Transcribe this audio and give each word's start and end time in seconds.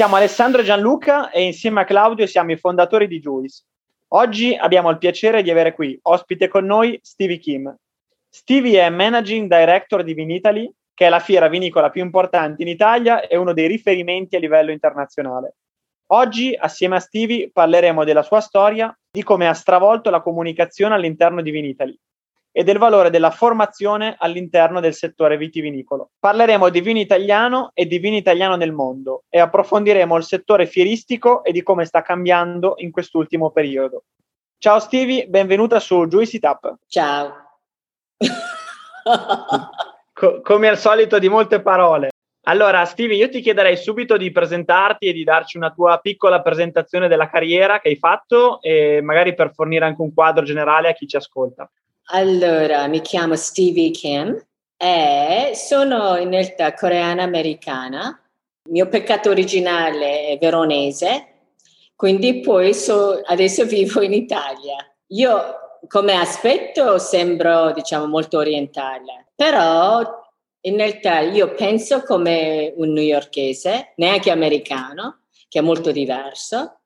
Siamo 0.00 0.16
Alessandro 0.16 0.62
e 0.62 0.64
Gianluca 0.64 1.28
e 1.28 1.42
insieme 1.42 1.82
a 1.82 1.84
Claudio 1.84 2.26
siamo 2.26 2.52
i 2.52 2.56
fondatori 2.56 3.06
di 3.06 3.20
Juice. 3.20 3.64
Oggi 4.14 4.54
abbiamo 4.54 4.88
il 4.88 4.96
piacere 4.96 5.42
di 5.42 5.50
avere 5.50 5.74
qui 5.74 5.98
ospite 6.04 6.48
con 6.48 6.64
noi 6.64 6.98
Stevie 7.02 7.36
Kim. 7.36 7.76
Stevie 8.26 8.80
è 8.80 8.88
Managing 8.88 9.46
Director 9.46 10.02
di 10.02 10.14
Vinitaly, 10.14 10.72
che 10.94 11.04
è 11.04 11.10
la 11.10 11.20
fiera 11.20 11.48
vinicola 11.48 11.90
più 11.90 12.02
importante 12.02 12.62
in 12.62 12.68
Italia 12.68 13.28
e 13.28 13.36
uno 13.36 13.52
dei 13.52 13.66
riferimenti 13.66 14.36
a 14.36 14.38
livello 14.38 14.70
internazionale. 14.70 15.56
Oggi, 16.12 16.56
assieme 16.58 16.96
a 16.96 17.00
Stevie, 17.00 17.50
parleremo 17.52 18.02
della 18.02 18.22
sua 18.22 18.40
storia, 18.40 18.98
di 19.10 19.22
come 19.22 19.48
ha 19.48 19.52
stravolto 19.52 20.08
la 20.08 20.22
comunicazione 20.22 20.94
all'interno 20.94 21.42
di 21.42 21.50
Vinitaly 21.50 22.00
e 22.52 22.64
del 22.64 22.78
valore 22.78 23.10
della 23.10 23.30
formazione 23.30 24.16
all'interno 24.18 24.80
del 24.80 24.94
settore 24.94 25.36
vitivinicolo. 25.36 26.10
Parleremo 26.18 26.68
di 26.68 26.80
vino 26.80 26.98
italiano 26.98 27.70
e 27.74 27.86
di 27.86 27.98
vino 27.98 28.16
italiano 28.16 28.56
nel 28.56 28.72
mondo 28.72 29.24
e 29.28 29.38
approfondiremo 29.38 30.16
il 30.16 30.24
settore 30.24 30.66
fieristico 30.66 31.44
e 31.44 31.52
di 31.52 31.62
come 31.62 31.84
sta 31.84 32.02
cambiando 32.02 32.74
in 32.78 32.90
quest'ultimo 32.90 33.50
periodo. 33.50 34.04
Ciao 34.58 34.78
Stevie, 34.78 35.26
benvenuta 35.26 35.80
su 35.80 36.06
Juicy 36.06 36.38
Tap. 36.38 36.74
Ciao. 36.86 37.32
Co- 40.12 40.42
come 40.42 40.68
al 40.68 40.76
solito 40.76 41.18
di 41.18 41.28
molte 41.28 41.62
parole. 41.62 42.10
Allora, 42.44 42.84
Stevie, 42.84 43.16
io 43.16 43.28
ti 43.28 43.40
chiederei 43.40 43.76
subito 43.76 44.16
di 44.16 44.30
presentarti 44.32 45.06
e 45.06 45.12
di 45.12 45.24
darci 45.24 45.56
una 45.56 45.70
tua 45.70 45.98
piccola 45.98 46.42
presentazione 46.42 47.06
della 47.06 47.28
carriera 47.28 47.80
che 47.80 47.88
hai 47.88 47.96
fatto 47.96 48.60
e 48.62 49.00
magari 49.02 49.34
per 49.34 49.52
fornire 49.54 49.84
anche 49.84 50.02
un 50.02 50.12
quadro 50.12 50.44
generale 50.44 50.88
a 50.88 50.92
chi 50.92 51.06
ci 51.06 51.16
ascolta. 51.16 51.70
Allora, 52.12 52.88
mi 52.88 53.00
chiamo 53.02 53.36
Stevie 53.36 53.92
Kim 53.92 54.36
e 54.76 55.52
sono 55.54 56.16
in 56.16 56.30
realtà 56.30 56.74
coreana-americana. 56.74 58.20
Il 58.64 58.72
mio 58.72 58.88
peccato 58.88 59.30
originale 59.30 60.26
è 60.26 60.38
veronese, 60.38 61.52
quindi 61.94 62.40
poi 62.40 62.74
so, 62.74 63.20
adesso 63.24 63.64
vivo 63.64 64.02
in 64.02 64.12
Italia. 64.12 64.84
Io 65.12 65.78
come 65.86 66.14
aspetto 66.14 66.98
sembro, 66.98 67.70
diciamo, 67.70 68.06
molto 68.06 68.38
orientale, 68.38 69.26
però 69.32 70.02
in 70.62 70.76
realtà 70.76 71.20
io 71.20 71.54
penso 71.54 72.02
come 72.02 72.72
un 72.76 72.92
newyorkese, 72.92 73.92
neanche 73.96 74.32
americano, 74.32 75.26
che 75.48 75.60
è 75.60 75.62
molto 75.62 75.92
diverso 75.92 76.79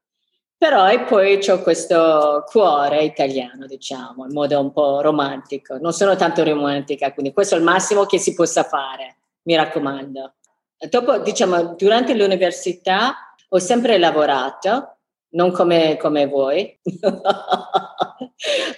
però 0.65 0.89
e 0.89 1.01
poi 1.01 1.39
ho 1.47 1.61
questo 1.61 2.43
cuore 2.47 3.05
italiano, 3.05 3.67
diciamo, 3.67 4.25
in 4.25 4.33
modo 4.33 4.59
un 4.59 4.73
po' 4.73 5.03
romantico. 5.03 5.77
Non 5.77 5.93
sono 5.93 6.17
tanto 6.17 6.43
romantica, 6.43 7.13
quindi 7.13 7.35
questo 7.35 7.55
è 7.55 7.59
il 7.59 7.65
massimo 7.65 8.07
che 8.07 8.17
si 8.17 8.33
possa 8.33 8.63
fare, 8.63 9.17
mi 9.43 9.57
raccomando. 9.57 10.37
Dopo, 10.89 11.19
diciamo, 11.19 11.75
durante 11.75 12.15
l'università 12.15 13.35
ho 13.47 13.59
sempre 13.59 13.99
lavorato, 13.99 15.01
non 15.33 15.53
come, 15.53 15.99
come 15.99 16.27
voi. 16.29 16.81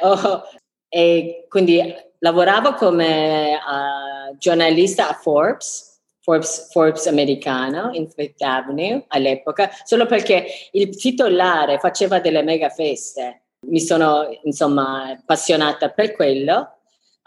oh, 0.00 0.42
e 0.88 1.46
quindi 1.48 1.94
lavoravo 2.18 2.74
come 2.74 3.54
uh, 3.54 4.36
giornalista 4.38 5.08
a 5.08 5.14
Forbes 5.14 5.95
Forbes, 6.26 6.72
Forbes 6.72 7.06
americano 7.06 7.90
in 7.92 8.10
Fifth 8.10 8.42
Avenue 8.42 9.04
all'epoca, 9.06 9.70
solo 9.84 10.06
perché 10.06 10.44
il 10.72 10.96
titolare 10.96 11.78
faceva 11.78 12.18
delle 12.18 12.42
mega 12.42 12.68
feste. 12.68 13.42
Mi 13.68 13.78
sono 13.78 14.26
insomma 14.42 15.10
appassionata 15.10 15.90
per 15.90 16.16
quello. 16.16 16.78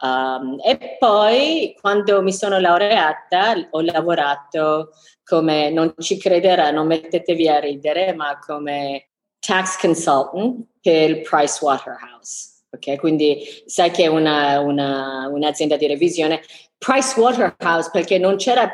Um, 0.01 0.57
e 0.65 0.97
poi 0.99 1.77
quando 1.79 2.21
mi 2.21 2.33
sono 2.33 2.59
laureata 2.59 3.55
ho 3.71 3.81
lavorato 3.81 4.91
come, 5.23 5.69
non 5.69 5.93
ci 5.97 6.17
crederà, 6.17 6.71
non 6.71 6.87
mettetevi 6.87 7.47
a 7.47 7.59
ridere, 7.59 8.13
ma 8.13 8.37
come 8.37 9.11
tax 9.39 9.79
consultant 9.79 10.65
per 10.81 11.21
Price 11.21 11.63
Waterhouse. 11.63 12.47
Ok, 12.71 12.97
quindi 12.97 13.63
sai 13.65 13.91
che 13.91 14.03
è 14.03 14.07
una, 14.07 14.59
una, 14.59 15.29
un'azienda 15.31 15.77
di 15.77 15.87
revisione. 15.87 16.41
Price 16.77 17.17
Waterhouse 17.19 17.89
perché 17.91 18.17
non 18.17 18.35
c'era 18.35 18.69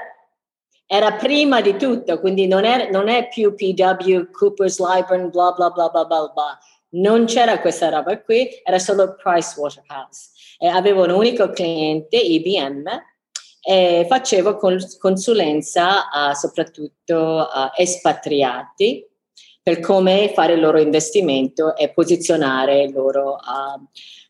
era 0.88 1.14
prima 1.14 1.62
di 1.62 1.78
tutto, 1.78 2.20
quindi 2.20 2.48
non 2.48 2.64
è, 2.64 2.90
non 2.92 3.08
è 3.08 3.28
più 3.28 3.56
PW, 3.56 4.30
Cooper's 4.32 4.80
Lybrand, 4.80 5.32
bla 5.32 5.52
bla 5.52 5.70
bla 5.70 5.90
bla 5.90 6.06
bla 6.06 6.32
bla. 6.34 6.58
Non 6.90 7.26
c'era 7.26 7.60
questa 7.60 7.90
roba 7.90 8.22
qui, 8.22 8.48
era 8.64 8.80
solo 8.80 9.16
Price 9.16 9.60
Waterhouse. 9.60 10.30
E 10.58 10.68
avevo 10.68 11.04
un 11.04 11.10
unico 11.10 11.50
cliente, 11.50 12.18
IBM, 12.18 12.84
e 13.68 14.06
facevo 14.08 14.58
consulenza 15.00 16.10
a 16.12 16.36
soprattutto 16.36 17.40
a 17.40 17.74
espatriati 17.76 19.04
per 19.62 19.80
come 19.80 20.32
fare 20.36 20.54
il 20.54 20.60
loro 20.60 20.80
investimento 20.80 21.76
e 21.76 21.92
posizionare 21.92 22.84
il 22.84 22.94
loro 22.94 23.34
uh, 23.34 23.84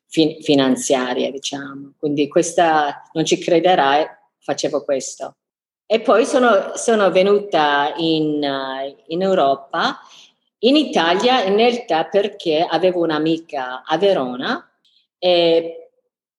fin- 0.07 0.37
diciamo. 0.41 1.95
Quindi 1.99 2.29
questa, 2.29 3.01
non 3.11 3.25
ci 3.25 3.37
crederai, 3.37 4.05
facevo 4.39 4.85
questo. 4.85 5.35
E 5.87 6.01
poi 6.01 6.25
sono, 6.25 6.71
sono 6.75 7.11
venuta 7.11 7.93
in, 7.97 8.41
uh, 8.43 9.03
in, 9.07 9.21
Europa, 9.21 9.99
in 10.59 10.75
Italia 10.75 11.43
in 11.43 11.55
realtà 11.55 12.05
perché 12.05 12.65
avevo 12.67 13.01
un'amica 13.01 13.83
a 13.83 13.97
Verona, 13.97 14.67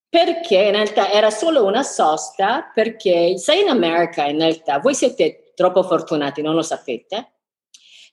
perché 0.09 0.55
in 0.55 0.71
realtà 0.71 1.11
era 1.11 1.29
solo 1.29 1.65
una 1.65 1.83
sosta, 1.83 2.71
perché 2.73 3.37
sai 3.37 3.61
in 3.61 3.69
America 3.69 4.25
in 4.25 4.39
realtà 4.39 4.79
voi 4.79 4.95
siete 4.95 5.51
troppo 5.55 5.83
fortunati, 5.83 6.41
non 6.41 6.55
lo 6.55 6.61
sapete, 6.61 7.31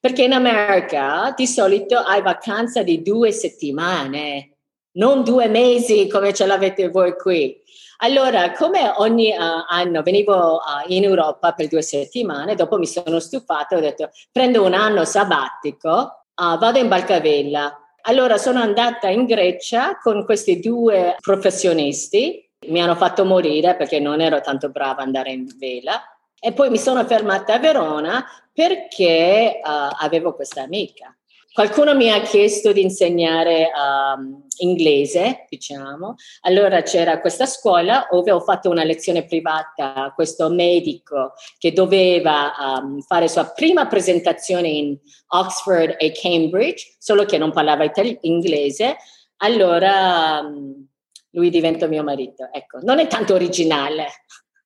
perché 0.00 0.22
in 0.22 0.32
America 0.32 1.32
di 1.36 1.46
solito 1.46 1.98
hai 1.98 2.22
vacanza 2.22 2.82
di 2.82 3.02
due 3.02 3.32
settimane, 3.32 4.56
non 4.92 5.24
due 5.24 5.48
mesi 5.48 6.08
come 6.08 6.32
ce 6.32 6.46
l'avete 6.46 6.88
voi 6.88 7.14
qui. 7.16 7.60
Allora, 7.98 8.52
come 8.52 8.92
ogni 8.96 9.30
uh, 9.30 9.64
anno 9.68 10.02
venivo 10.02 10.56
uh, 10.56 10.92
in 10.92 11.04
Europa 11.04 11.52
per 11.52 11.68
due 11.68 11.82
settimane, 11.82 12.54
dopo 12.54 12.76
mi 12.76 12.86
sono 12.86 13.20
stufata, 13.20 13.76
ho 13.76 13.80
detto 13.80 14.10
prendo 14.32 14.64
un 14.64 14.74
anno 14.74 15.04
sabbatico, 15.04 16.24
uh, 16.34 16.58
vado 16.58 16.78
in 16.78 16.88
Balcavella. 16.88 17.78
Allora 18.02 18.36
sono 18.36 18.60
andata 18.60 19.08
in 19.08 19.24
Grecia 19.24 19.98
con 19.98 20.24
questi 20.24 20.60
due 20.60 21.16
professionisti, 21.20 22.50
mi 22.66 22.82
hanno 22.82 22.96
fatto 22.96 23.24
morire 23.24 23.76
perché 23.76 24.00
non 24.00 24.20
ero 24.20 24.40
tanto 24.40 24.70
brava 24.70 25.00
ad 25.00 25.06
andare 25.06 25.32
in 25.32 25.46
vela 25.56 26.02
e 26.38 26.52
poi 26.52 26.68
mi 26.68 26.78
sono 26.78 27.04
fermata 27.04 27.54
a 27.54 27.58
Verona 27.58 28.24
perché 28.52 29.58
avevo 29.62 30.34
questa 30.34 30.62
amica. 30.62 31.14
Qualcuno 31.54 31.94
mi 31.94 32.10
ha 32.10 32.20
chiesto 32.22 32.72
di 32.72 32.82
insegnare 32.82 33.70
um, 33.76 34.44
inglese, 34.56 35.46
diciamo. 35.48 36.16
Allora 36.40 36.82
c'era 36.82 37.20
questa 37.20 37.46
scuola 37.46 38.08
dove 38.10 38.32
ho 38.32 38.40
fatto 38.40 38.70
una 38.70 38.82
lezione 38.82 39.24
privata 39.24 39.94
a 39.94 40.12
questo 40.12 40.50
medico 40.50 41.34
che 41.56 41.72
doveva 41.72 42.52
um, 42.58 43.00
fare 43.02 43.28
sua 43.28 43.44
prima 43.44 43.86
presentazione 43.86 44.66
in 44.66 44.98
Oxford 45.28 45.94
e 45.96 46.10
Cambridge, 46.10 46.96
solo 46.98 47.24
che 47.24 47.38
non 47.38 47.52
parlava 47.52 47.84
itali- 47.84 48.18
inglese. 48.22 48.96
Allora 49.36 50.40
um, 50.40 50.84
lui 51.30 51.50
diventa 51.50 51.86
mio 51.86 52.02
marito. 52.02 52.48
Ecco, 52.52 52.80
non 52.82 52.98
è 52.98 53.06
tanto 53.06 53.32
originale. 53.32 54.08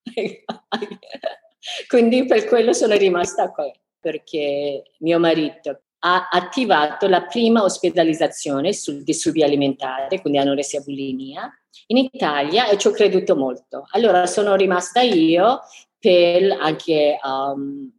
Quindi 1.86 2.24
per 2.24 2.46
quello 2.46 2.72
sono 2.72 2.96
rimasta 2.96 3.50
qui, 3.50 3.70
perché 4.00 4.84
mio 5.00 5.18
marito 5.18 5.82
ha 6.00 6.28
attivato 6.30 7.08
la 7.08 7.22
prima 7.22 7.64
ospedalizzazione 7.64 8.72
sul 8.72 9.02
disturbi 9.02 9.42
alimentare, 9.42 10.20
quindi 10.20 10.38
anoressia 10.38 10.80
bulimia, 10.80 11.50
in 11.86 11.96
Italia 11.96 12.68
e 12.68 12.78
ci 12.78 12.86
ho 12.86 12.92
creduto 12.92 13.34
molto. 13.36 13.86
Allora 13.90 14.26
sono 14.26 14.54
rimasta 14.54 15.00
io 15.00 15.60
per 15.98 16.56
anche 16.60 17.18
um, 17.22 17.90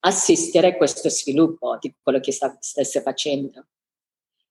assistere 0.00 0.76
questo 0.76 1.08
sviluppo 1.08 1.76
di 1.80 1.94
quello 2.02 2.20
che 2.20 2.32
sta, 2.32 2.56
stesse 2.58 3.00
facendo. 3.00 3.66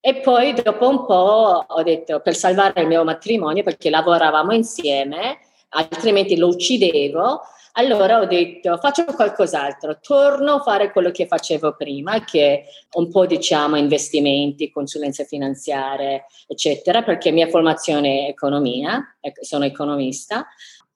E 0.00 0.20
poi 0.20 0.52
dopo 0.52 0.88
un 0.88 1.04
po' 1.04 1.64
ho 1.66 1.82
detto 1.82 2.20
per 2.20 2.36
salvare 2.36 2.82
il 2.82 2.86
mio 2.86 3.02
matrimonio, 3.04 3.62
perché 3.62 3.90
lavoravamo 3.90 4.52
insieme, 4.54 5.38
altrimenti 5.70 6.36
lo 6.36 6.48
uccidevo, 6.48 7.40
allora 7.78 8.20
ho 8.20 8.26
detto 8.26 8.78
faccio 8.78 9.04
qualcos'altro, 9.04 9.98
torno 10.00 10.54
a 10.54 10.60
fare 10.60 10.92
quello 10.92 11.10
che 11.10 11.26
facevo 11.26 11.74
prima, 11.76 12.24
che 12.24 12.64
un 12.94 13.10
po' 13.10 13.26
diciamo 13.26 13.76
investimenti, 13.76 14.70
consulenze 14.70 15.24
finanziarie, 15.24 16.24
eccetera, 16.46 17.02
perché 17.02 17.30
mia 17.30 17.48
formazione 17.48 18.26
è 18.26 18.28
economia, 18.30 19.16
sono 19.40 19.64
economista. 19.64 20.46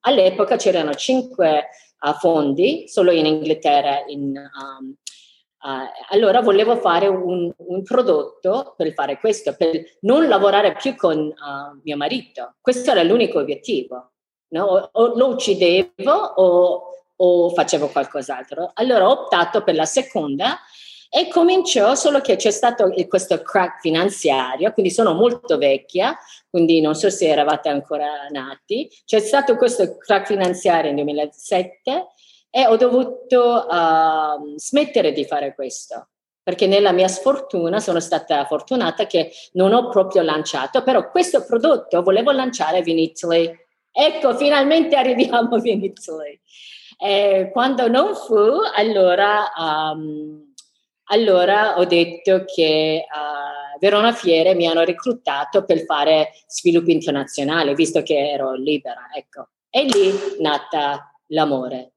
All'epoca 0.00 0.56
c'erano 0.56 0.94
cinque 0.94 1.68
uh, 2.00 2.12
fondi 2.14 2.88
solo 2.88 3.10
in 3.10 3.26
Inghilterra, 3.26 4.04
in, 4.06 4.36
um, 4.36 4.94
Uh, 5.62 5.84
allora 6.08 6.40
volevo 6.40 6.76
fare 6.76 7.06
un, 7.06 7.52
un, 7.54 7.82
prodotto 7.82 8.72
per 8.78 8.94
fare 8.94 9.18
questo, 9.18 9.54
per 9.54 9.98
non 10.00 10.26
lavorare 10.26 10.72
più 10.72 10.96
con 10.96 11.18
uh, 11.18 11.80
mio 11.82 11.98
marito. 11.98 12.54
Questo 12.62 12.92
era 12.92 13.02
l'unico 13.02 13.40
obiettivo. 13.40 14.09
No? 14.50 14.64
O, 14.64 14.91
o, 14.93 15.17
lo 15.17 15.29
uccidevo 15.29 16.11
o, 16.11 16.82
o, 17.17 17.50
facevo 17.50 17.88
qualcos'altro. 17.88 18.70
Allora 18.75 19.08
ho 19.08 19.12
optato 19.12 19.62
per 19.62 19.75
la 19.75 19.85
seconda 19.85 20.58
e 21.08 21.29
cominciò, 21.29 21.94
solo 21.97 22.20
che 22.20 22.37
c'è 22.37 22.50
stato 22.50 22.93
questo 23.08 23.43
crack 23.43 23.81
finanziario, 23.81 24.73
quindi 24.73 24.93
sono 24.93 25.12
molto 25.12 25.58
vecchia, 25.58 26.17
quindi 26.49 26.81
non 26.81 26.94
so 26.94 27.11
se 27.11 27.26
eravate 27.29 27.69
ancora 27.69 28.29
nati. 28.31 28.88
C'è 29.05 29.19
stato 29.19 29.56
questo 29.56 29.97
crack 29.97 30.26
finanziario 30.26 30.93
nel 30.93 31.05
2007 31.05 32.06
e 32.50 32.67
ho 32.67 32.76
dovuto 32.76 33.67
uh, 33.69 34.56
smettere 34.56 35.12
di 35.12 35.25
fare 35.25 35.55
questo 35.55 36.08
perché 36.43 36.67
nella 36.67 36.91
mia 36.93 37.06
sfortuna 37.06 37.79
sono 37.79 38.00
stata 38.00 38.44
fortunata 38.44 39.06
che 39.06 39.31
non 39.52 39.73
ho 39.73 39.88
proprio 39.88 40.23
lanciato, 40.23 40.82
però 40.82 41.08
questo 41.11 41.44
prodotto 41.44 42.02
volevo 42.02 42.32
lanciare 42.32 42.82
in. 42.85 43.56
Ecco, 43.92 44.37
finalmente 44.37 44.96
arriviamo 44.96 45.56
in 45.62 45.84
Italy. 45.84 46.40
E 46.98 47.50
quando 47.52 47.88
non 47.88 48.14
fu, 48.14 48.34
allora, 48.75 49.50
um, 49.56 50.52
allora 51.04 51.78
ho 51.78 51.84
detto 51.84 52.44
che 52.44 53.04
uh, 53.06 53.78
Verona 53.78 54.12
Fiere 54.12 54.54
mi 54.54 54.66
hanno 54.66 54.82
reclutato 54.82 55.64
per 55.64 55.84
fare 55.84 56.32
sviluppo 56.46 56.90
internazionale, 56.90 57.75
visto 57.75 58.02
che 58.02 58.31
ero 58.31 58.52
libera, 58.52 59.08
ecco. 59.14 59.48
E 59.70 59.84
lì 59.84 60.12
nata 60.40 61.10
l'amore. 61.28 61.92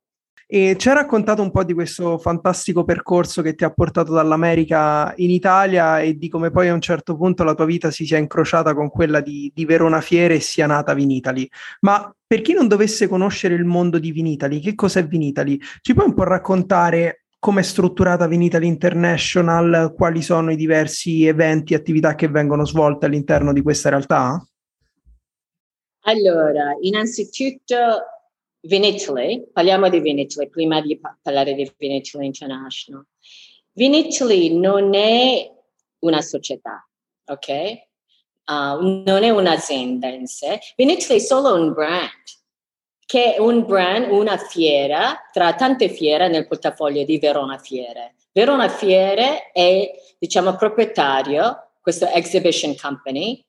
E 0.54 0.76
ci 0.78 0.88
hai 0.88 0.94
raccontato 0.94 1.42
un 1.42 1.50
po' 1.50 1.64
di 1.64 1.74
questo 1.74 2.20
fantastico 2.20 2.84
percorso 2.84 3.42
che 3.42 3.56
ti 3.56 3.64
ha 3.64 3.72
portato 3.72 4.14
dall'America 4.14 5.12
in 5.18 5.32
Italia 5.32 6.00
e 6.00 6.16
di 6.16 6.30
come 6.30 6.52
poi 6.52 6.70
a 6.70 6.76
un 6.76 6.80
certo 6.80 7.18
punto 7.18 7.44
la 7.44 7.56
tua 7.56 7.66
vita 7.66 7.90
si 7.90 8.06
sia 8.06 8.20
incrociata 8.20 8.76
con 8.76 8.92
quella 8.92 9.20
di, 9.20 9.52
di 9.52 9.66
Verona 9.66 10.00
Fiere 10.00 10.36
e 10.36 10.40
sia 10.42 10.68
nata 10.68 10.94
Vinitali. 10.94 11.50
Ma 11.80 12.16
per 12.28 12.42
chi 12.42 12.54
non 12.54 12.68
dovesse 12.68 13.08
conoscere 13.08 13.56
il 13.56 13.66
mondo 13.66 13.98
di 13.98 14.12
Vinitali, 14.12 14.60
che 14.60 14.76
cos'è 14.76 15.04
Vinitali? 15.08 15.60
Ci 15.82 15.96
puoi 15.96 16.06
un 16.06 16.14
po' 16.14 16.24
raccontare 16.24 17.24
come 17.40 17.62
è 17.62 17.64
strutturata 17.64 18.28
Vinitali 18.28 18.68
International, 18.68 19.92
quali 19.96 20.22
sono 20.22 20.52
i 20.52 20.56
diversi 20.56 21.26
eventi 21.26 21.74
e 21.74 21.78
attività 21.78 22.14
che 22.14 22.28
vengono 22.28 22.64
svolte 22.64 23.08
all'interno 23.08 23.54
di 23.54 23.64
questa 23.64 23.90
realtà? 23.90 24.40
Allora, 26.02 26.76
innanzitutto 26.82 27.76
Vinitaly, 28.65 29.50
parliamo 29.51 29.89
di 29.89 30.00
Vinitaly 30.00 30.48
prima 30.48 30.80
di 30.80 30.98
parlare 31.21 31.54
di 31.54 31.69
Vinitaly 31.77 32.25
International. 32.25 33.06
Vinitaly 33.74 34.57
non 34.57 34.94
è 34.94 35.51
una 36.00 36.21
società, 36.21 36.88
ok? 37.25 37.48
Uh, 38.45 39.04
non 39.06 39.24
è 39.24 39.30
un'azienda 39.31 40.07
in 40.07 40.27
sé. 40.27 40.60
Vinitaly 40.77 41.19
è 41.19 41.21
solo 41.21 41.54
un 41.56 41.74
brand, 41.74 42.10
che 43.06 43.36
è 43.36 43.39
un 43.39 43.65
brand, 43.65 44.10
una 44.12 44.38
fiera, 44.38 45.19
tra 45.33 45.54
tante 45.56 45.89
fiere 45.89 46.30
nel 46.30 46.48
portafoglio 46.48 47.04
di 47.04 47.18
Verona 47.18 47.57
Fiere. 47.57 48.16
Verona 48.31 48.69
Fiere 48.69 49.51
è, 49.51 49.92
diciamo, 50.18 50.56
proprietario, 50.56 51.71
questo 51.81 52.06
exhibition 52.07 52.77
company, 52.77 53.45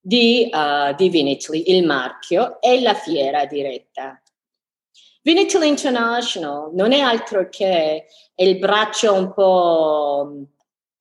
di, 0.00 0.48
uh, 0.52 0.94
di 0.94 1.08
Vinitaly, 1.08 1.64
il 1.66 1.84
marchio 1.84 2.60
e 2.60 2.80
la 2.80 2.94
fiera 2.94 3.44
diretta. 3.46 4.22
Vinitaly 5.24 5.68
International 5.68 6.70
non 6.74 6.90
è 6.92 6.98
altro 6.98 7.48
che 7.48 8.06
il 8.34 8.58
braccio 8.58 9.12
un 9.14 9.32
po'... 9.32 10.46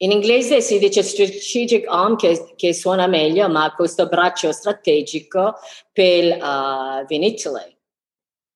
In 0.02 0.12
inglese 0.12 0.62
si 0.62 0.80
dice 0.80 1.04
strategic 1.04 1.86
arm 1.88 2.16
che, 2.16 2.54
che 2.56 2.74
suona 2.74 3.06
meglio, 3.06 3.48
ma 3.50 3.72
questo 3.76 4.08
braccio 4.08 4.52
strategico 4.52 5.56
per 5.92 6.38
uh, 6.42 7.06
Vinitaly. 7.06 7.78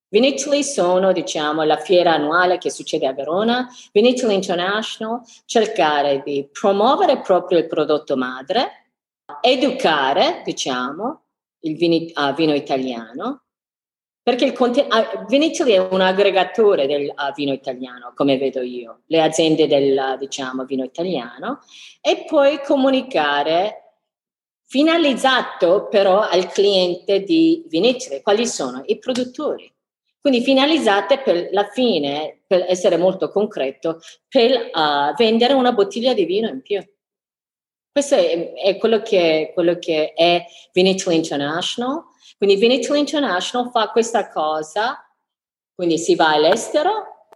Vinitaly 0.08 0.64
sono, 0.64 1.12
diciamo, 1.12 1.64
la 1.64 1.78
fiera 1.78 2.14
annuale 2.14 2.58
che 2.58 2.72
succede 2.72 3.06
a 3.06 3.14
Verona. 3.14 3.68
Vinitaly 3.92 4.34
International 4.34 5.22
cercare 5.46 6.24
di 6.26 6.50
promuovere 6.52 7.22
proprio 7.22 7.60
il 7.60 7.68
prodotto 7.68 8.18
madre, 8.18 8.94
educare, 9.42 10.42
diciamo, 10.44 11.26
il 11.60 11.76
vino, 11.76 12.12
uh, 12.16 12.34
vino 12.34 12.56
italiano, 12.56 13.45
perché 14.26 14.46
il 14.46 14.54
conten- 14.54 14.88
uh, 14.92 15.24
Vinitaly 15.28 15.74
è 15.74 15.78
un 15.78 16.02
aggregatore 16.02 16.88
del 16.88 17.10
uh, 17.10 17.32
vino 17.36 17.54
italiano, 17.54 18.12
come 18.16 18.40
vedo 18.40 18.64
io, 18.64 19.02
le 19.06 19.22
aziende 19.22 19.68
del 19.68 20.16
diciamo, 20.18 20.66
vino 20.66 20.84
italiano, 20.84 21.60
e 22.02 22.26
poi 22.28 22.60
comunicare 22.66 24.00
finalizzato 24.66 25.88
però 25.90 26.22
al 26.22 26.48
cliente 26.48 27.22
di 27.22 27.66
Vinitaly, 27.68 28.24
quali 28.24 28.48
sono 28.48 28.82
i 28.88 28.98
produttori. 28.98 29.72
Quindi 30.20 30.42
finalizzate 30.42 31.20
per 31.20 31.50
la 31.52 31.70
fine, 31.72 32.42
per 32.48 32.66
essere 32.68 32.98
molto 32.98 33.30
concreto, 33.30 34.00
per 34.28 34.72
uh, 34.74 35.14
vendere 35.16 35.54
una 35.54 35.72
bottiglia 35.72 36.16
di 36.16 36.26
vino 36.26 36.50
in 36.50 36.64
più. 36.64 36.84
Questo 37.92 38.16
è, 38.16 38.54
è 38.54 38.78
quello, 38.78 39.04
che, 39.04 39.52
quello 39.54 39.78
che 39.78 40.14
è 40.14 40.44
Vinitaly 40.74 41.16
International 41.16 42.14
quindi 42.46 42.62
Veneto 42.62 42.94
International 42.94 43.72
fa 43.72 43.90
questa 43.90 44.30
cosa, 44.30 45.04
quindi 45.74 45.98
si 45.98 46.14
va 46.14 46.34
all'estero 46.34 47.32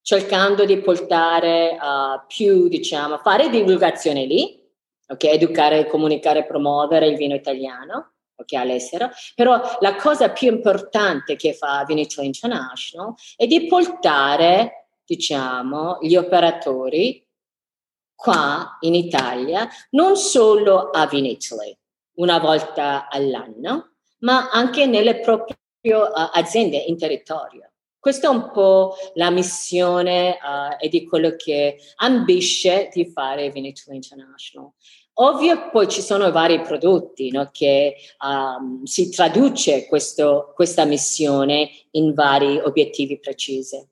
cercando 0.00 0.64
di 0.64 0.78
portare 0.78 1.76
uh, 1.76 2.24
più, 2.28 2.68
diciamo, 2.68 3.18
fare 3.18 3.48
divulgazione 3.48 4.24
lì, 4.24 4.64
ok, 5.08 5.24
educare, 5.24 5.88
comunicare, 5.88 6.46
promuovere 6.46 7.08
il 7.08 7.16
vino 7.16 7.34
italiano, 7.34 8.12
ok, 8.36 8.52
all'estero, 8.52 9.10
però 9.34 9.60
la 9.80 9.96
cosa 9.96 10.30
più 10.30 10.52
importante 10.52 11.34
che 11.34 11.52
fa 11.52 11.84
Veneto 11.84 12.22
International 12.22 13.14
è 13.34 13.48
di 13.48 13.66
portare, 13.66 14.90
diciamo, 15.04 15.98
gli 16.00 16.14
operatori 16.14 17.26
qua 18.14 18.76
in 18.82 18.94
Italia, 18.94 19.68
non 19.90 20.16
solo 20.16 20.90
a 20.90 21.08
Vinitaly, 21.08 21.76
una 22.18 22.38
volta 22.38 23.08
all'anno, 23.08 23.91
ma 24.22 24.50
anche 24.50 24.86
nelle 24.86 25.20
proprie 25.20 25.56
uh, 25.94 26.02
aziende 26.32 26.76
in 26.76 26.96
territorio. 26.96 27.70
Questa 27.98 28.26
è 28.26 28.30
un 28.30 28.50
po' 28.50 28.96
la 29.14 29.30
missione 29.30 30.30
uh, 30.30 30.76
e 30.84 30.88
di 30.88 31.06
quello 31.06 31.36
che 31.36 31.78
ambisce 31.96 32.88
di 32.92 33.06
fare 33.06 33.50
Veneto 33.50 33.92
International. 33.92 34.72
Ovvio 35.14 35.68
poi 35.70 35.88
ci 35.88 36.00
sono 36.00 36.32
vari 36.32 36.62
prodotti 36.62 37.30
no, 37.30 37.50
che 37.52 37.96
um, 38.24 38.82
si 38.84 39.10
traduce 39.10 39.86
questo, 39.86 40.52
questa 40.54 40.84
missione 40.84 41.70
in 41.92 42.14
vari 42.14 42.58
obiettivi 42.58 43.20
precisi. 43.20 43.91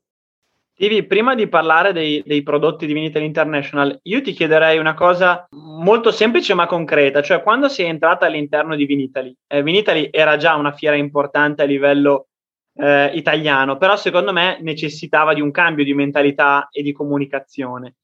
Tivi, 0.81 1.05
prima 1.05 1.35
di 1.35 1.47
parlare 1.47 1.93
dei, 1.93 2.23
dei, 2.25 2.41
prodotti 2.41 2.87
di 2.87 2.93
Vinitel 2.93 3.21
International, 3.21 3.99
io 4.01 4.19
ti 4.23 4.31
chiederei 4.31 4.79
una 4.79 4.95
cosa 4.95 5.45
molto 5.51 6.09
semplice 6.09 6.55
ma 6.55 6.65
concreta, 6.65 7.21
cioè 7.21 7.43
quando 7.43 7.69
sei 7.69 7.85
entrata 7.85 8.25
all'interno 8.25 8.75
di 8.75 8.85
Vinitali, 8.85 9.31
eh, 9.45 9.61
Vinitali 9.61 10.09
era 10.09 10.37
già 10.37 10.55
una 10.55 10.71
fiera 10.71 10.95
importante 10.95 11.61
a 11.61 11.65
livello 11.65 12.29
eh, 12.73 13.11
italiano, 13.13 13.77
però 13.77 13.95
secondo 13.95 14.33
me 14.33 14.57
necessitava 14.61 15.35
di 15.35 15.41
un 15.41 15.51
cambio 15.51 15.83
di 15.83 15.93
mentalità 15.93 16.67
e 16.71 16.81
di 16.81 16.93
comunicazione. 16.93 17.97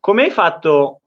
Come 0.00 0.22
hai 0.22 0.30
fatto 0.30 1.02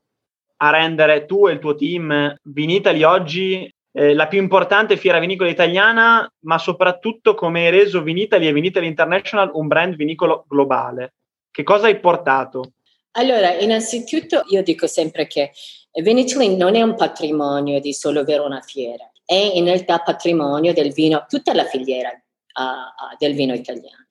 a 0.57 0.69
rendere 0.69 1.25
tu 1.25 1.47
e 1.47 1.53
il 1.53 1.59
tuo 1.59 1.73
team 1.73 2.35
Vinitali 2.43 3.01
oggi 3.01 3.67
eh, 3.97 4.13
la 4.13 4.27
più 4.27 4.41
importante 4.41 4.97
fiera 4.97 5.19
vinicola 5.19 5.49
italiana, 5.49 6.29
ma 6.41 6.57
soprattutto 6.57 7.33
come 7.33 7.65
hai 7.65 7.71
reso 7.71 8.01
Vinitali 8.01 8.45
e 8.45 8.51
Vinitali 8.51 8.87
International 8.87 9.51
un 9.53 9.67
brand 9.67 9.95
vinicolo 9.95 10.43
globale. 10.49 11.13
Che 11.49 11.63
cosa 11.63 11.85
hai 11.85 11.97
portato? 11.99 12.73
Allora, 13.11 13.53
innanzitutto 13.53 14.43
io 14.47 14.61
dico 14.63 14.85
sempre 14.87 15.27
che 15.27 15.51
Vinitali 15.93 16.57
non 16.57 16.75
è 16.75 16.81
un 16.81 16.95
patrimonio 16.95 17.79
di 17.79 17.93
solo 17.93 18.25
Verona 18.25 18.59
Fiera. 18.59 19.09
è 19.25 19.33
in 19.33 19.65
realtà 19.65 19.99
patrimonio 19.99 20.71
del 20.71 20.91
vino, 20.93 21.25
tutta 21.27 21.53
la 21.53 21.65
filiera 21.65 22.09
uh, 22.09 23.15
del 23.17 23.33
vino 23.33 23.53
italiano. 23.53 24.05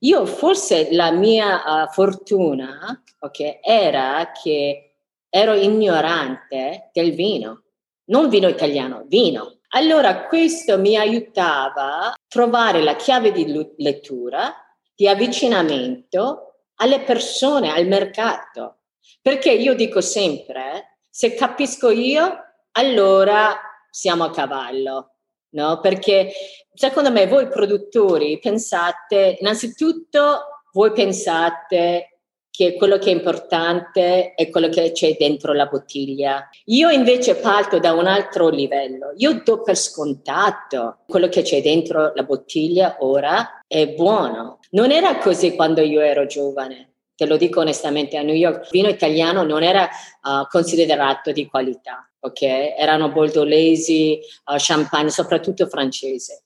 Io 0.00 0.26
forse 0.26 0.88
la 0.92 1.10
mia 1.10 1.62
uh, 1.64 1.88
fortuna 1.90 3.02
okay, 3.18 3.58
era 3.62 4.30
che 4.32 4.98
ero 5.28 5.54
ignorante 5.54 6.90
del 6.92 7.12
vino, 7.14 7.64
non 8.06 8.28
vino 8.28 8.48
italiano, 8.48 9.04
vino. 9.06 9.58
Allora 9.70 10.26
questo 10.26 10.78
mi 10.78 10.96
aiutava 10.96 12.10
a 12.10 12.14
trovare 12.28 12.82
la 12.82 12.96
chiave 12.96 13.32
di 13.32 13.74
lettura, 13.78 14.54
di 14.94 15.08
avvicinamento 15.08 16.62
alle 16.76 17.00
persone, 17.00 17.72
al 17.72 17.86
mercato. 17.86 18.78
Perché 19.20 19.50
io 19.50 19.74
dico 19.74 20.00
sempre, 20.00 20.98
se 21.08 21.34
capisco 21.34 21.90
io, 21.90 22.38
allora 22.72 23.58
siamo 23.90 24.24
a 24.24 24.30
cavallo. 24.30 25.12
No? 25.50 25.80
Perché 25.80 26.32
secondo 26.74 27.10
me 27.10 27.26
voi 27.26 27.48
produttori 27.48 28.38
pensate, 28.38 29.38
innanzitutto 29.40 30.62
voi 30.72 30.92
pensate 30.92 32.15
che 32.56 32.72
quello 32.72 32.96
che 32.96 33.10
è 33.10 33.12
importante 33.12 34.32
è 34.32 34.48
quello 34.48 34.70
che 34.70 34.92
c'è 34.92 35.14
dentro 35.18 35.52
la 35.52 35.66
bottiglia. 35.66 36.48
Io 36.66 36.88
invece 36.88 37.34
parto 37.34 37.78
da 37.78 37.92
un 37.92 38.06
altro 38.06 38.48
livello. 38.48 39.12
Io 39.18 39.42
do 39.44 39.60
per 39.60 39.76
scontato 39.76 41.00
quello 41.06 41.28
che 41.28 41.42
c'è 41.42 41.60
dentro 41.60 42.12
la 42.14 42.22
bottiglia 42.22 42.96
ora 43.00 43.62
è 43.66 43.88
buono. 43.88 44.60
Non 44.70 44.90
era 44.90 45.18
così 45.18 45.54
quando 45.54 45.82
io 45.82 46.00
ero 46.00 46.24
giovane. 46.24 46.92
Te 47.14 47.26
lo 47.26 47.36
dico 47.36 47.60
onestamente, 47.60 48.16
a 48.16 48.22
New 48.22 48.34
York 48.34 48.62
il 48.64 48.68
vino 48.70 48.88
italiano 48.88 49.42
non 49.42 49.62
era 49.62 49.84
uh, 49.84 50.46
considerato 50.48 51.32
di 51.32 51.46
qualità, 51.46 52.10
ok? 52.20 52.40
Erano 52.40 53.10
bordolesi, 53.10 54.18
uh, 54.46 54.54
champagne, 54.56 55.10
soprattutto 55.10 55.66
francese. 55.66 56.45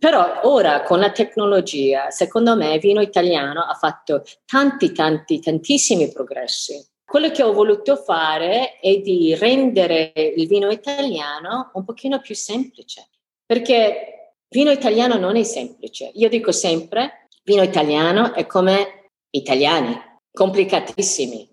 Però 0.00 0.40
ora 0.44 0.82
con 0.82 0.98
la 0.98 1.10
tecnologia, 1.10 2.08
secondo 2.08 2.56
me, 2.56 2.72
il 2.72 2.80
vino 2.80 3.02
italiano 3.02 3.60
ha 3.60 3.74
fatto 3.74 4.24
tanti, 4.46 4.92
tanti, 4.92 5.40
tantissimi 5.40 6.10
progressi. 6.10 6.82
Quello 7.04 7.30
che 7.30 7.42
ho 7.42 7.52
voluto 7.52 7.96
fare 7.96 8.78
è 8.78 8.96
di 8.96 9.34
rendere 9.34 10.14
il 10.14 10.46
vino 10.46 10.70
italiano 10.70 11.70
un 11.74 11.84
pochino 11.84 12.18
più 12.18 12.34
semplice, 12.34 13.10
perché 13.44 14.38
il 14.48 14.58
vino 14.58 14.70
italiano 14.70 15.18
non 15.18 15.36
è 15.36 15.42
semplice. 15.42 16.10
Io 16.14 16.30
dico 16.30 16.50
sempre, 16.50 17.28
vino 17.44 17.62
italiano 17.62 18.32
è 18.32 18.46
come 18.46 19.10
italiani, 19.28 20.00
complicatissimi. 20.32 21.46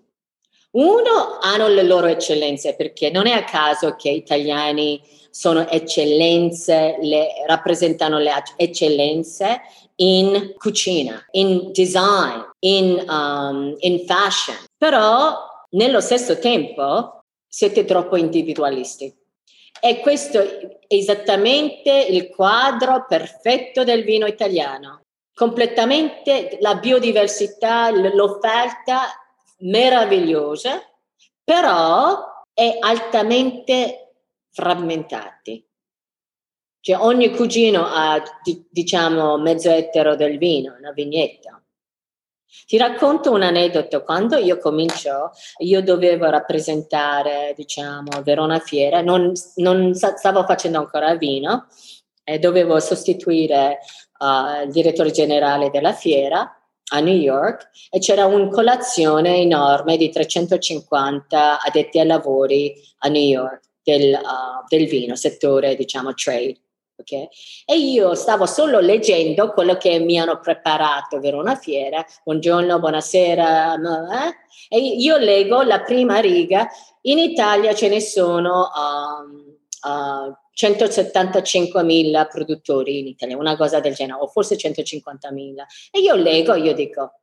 Uno, 0.70 1.38
hanno 1.42 1.68
le 1.68 1.82
loro 1.82 2.06
eccellenze, 2.06 2.74
perché 2.76 3.10
non 3.10 3.26
è 3.26 3.32
a 3.32 3.44
caso 3.44 3.94
che 3.94 4.08
italiani 4.08 5.02
sono 5.38 5.68
eccellenze, 5.68 6.96
le, 7.00 7.28
rappresentano 7.46 8.18
le 8.18 8.32
eccellenze 8.56 9.60
in 9.96 10.54
cucina, 10.58 11.24
in 11.30 11.70
design, 11.70 12.40
in, 12.58 13.04
um, 13.08 13.72
in 13.78 14.04
fashion. 14.04 14.56
Però 14.76 15.36
nello 15.70 16.00
stesso 16.00 16.40
tempo 16.40 17.22
siete 17.46 17.84
troppo 17.84 18.16
individualisti. 18.16 19.16
E 19.80 20.00
questo 20.00 20.40
è 20.40 20.76
esattamente 20.88 22.06
il 22.10 22.30
quadro 22.30 23.06
perfetto 23.06 23.84
del 23.84 24.02
vino 24.02 24.26
italiano. 24.26 25.02
Completamente 25.32 26.58
la 26.60 26.74
biodiversità, 26.74 27.90
l'offerta 27.90 29.02
meravigliosa, 29.58 30.82
però 31.44 32.26
è 32.52 32.76
altamente 32.80 34.07
frammentati. 34.58 35.64
Cioè 36.80 36.96
ogni 36.98 37.30
cugino 37.30 37.86
ha, 37.86 38.20
diciamo, 38.68 39.38
mezzo 39.38 39.70
ettaro 39.70 40.16
del 40.16 40.36
vino, 40.36 40.74
una 40.76 40.90
vignetta. 40.90 41.62
Ti 42.66 42.76
racconto 42.76 43.30
un 43.30 43.42
aneddoto. 43.42 44.02
Quando 44.02 44.36
io 44.36 44.58
comincio, 44.58 45.30
io 45.58 45.80
dovevo 45.80 46.28
rappresentare, 46.28 47.52
diciamo, 47.56 48.22
Verona 48.24 48.58
Fiera, 48.58 49.00
non, 49.00 49.32
non 49.56 49.94
stavo 49.94 50.42
facendo 50.44 50.78
ancora 50.78 51.14
vino, 51.14 51.66
e 52.24 52.38
dovevo 52.38 52.80
sostituire 52.80 53.78
uh, 54.18 54.64
il 54.64 54.72
direttore 54.72 55.12
generale 55.12 55.70
della 55.70 55.92
fiera 55.92 56.52
a 56.90 57.00
New 57.00 57.14
York 57.14 57.70
e 57.90 57.98
c'era 58.00 58.26
una 58.26 58.48
colazione 58.48 59.36
enorme 59.36 59.96
di 59.96 60.10
350 60.10 61.60
addetti 61.62 62.00
ai 62.00 62.06
lavori 62.06 62.74
a 62.98 63.08
New 63.08 63.22
York 63.22 63.67
del, 63.88 64.12
uh, 64.12 64.64
del 64.68 64.86
vino, 64.86 65.16
settore 65.16 65.74
diciamo 65.74 66.12
trade. 66.12 66.60
Okay? 67.00 67.28
E 67.64 67.78
io 67.78 68.14
stavo 68.14 68.44
solo 68.44 68.80
leggendo 68.80 69.52
quello 69.52 69.76
che 69.76 69.98
mi 70.00 70.18
hanno 70.18 70.40
preparato 70.40 71.20
per 71.20 71.34
una 71.34 71.54
fiera. 71.54 72.04
Buongiorno, 72.24 72.78
buonasera. 72.80 73.74
Eh? 73.74 74.76
E 74.76 74.78
io 74.78 75.16
leggo 75.16 75.62
la 75.62 75.80
prima 75.80 76.18
riga. 76.18 76.68
In 77.02 77.18
Italia 77.18 77.72
ce 77.74 77.88
ne 77.88 78.00
sono 78.00 78.68
um, 78.76 79.56
uh, 79.90 80.36
175.000 80.54 82.28
produttori 82.28 82.98
in 82.98 83.06
Italia, 83.06 83.36
una 83.36 83.56
cosa 83.56 83.78
del 83.80 83.94
genere, 83.94 84.18
o 84.20 84.26
forse 84.26 84.56
150.000. 84.56 85.54
E 85.92 86.00
io 86.00 86.16
leggo, 86.16 86.56
io 86.56 86.74
dico, 86.74 87.20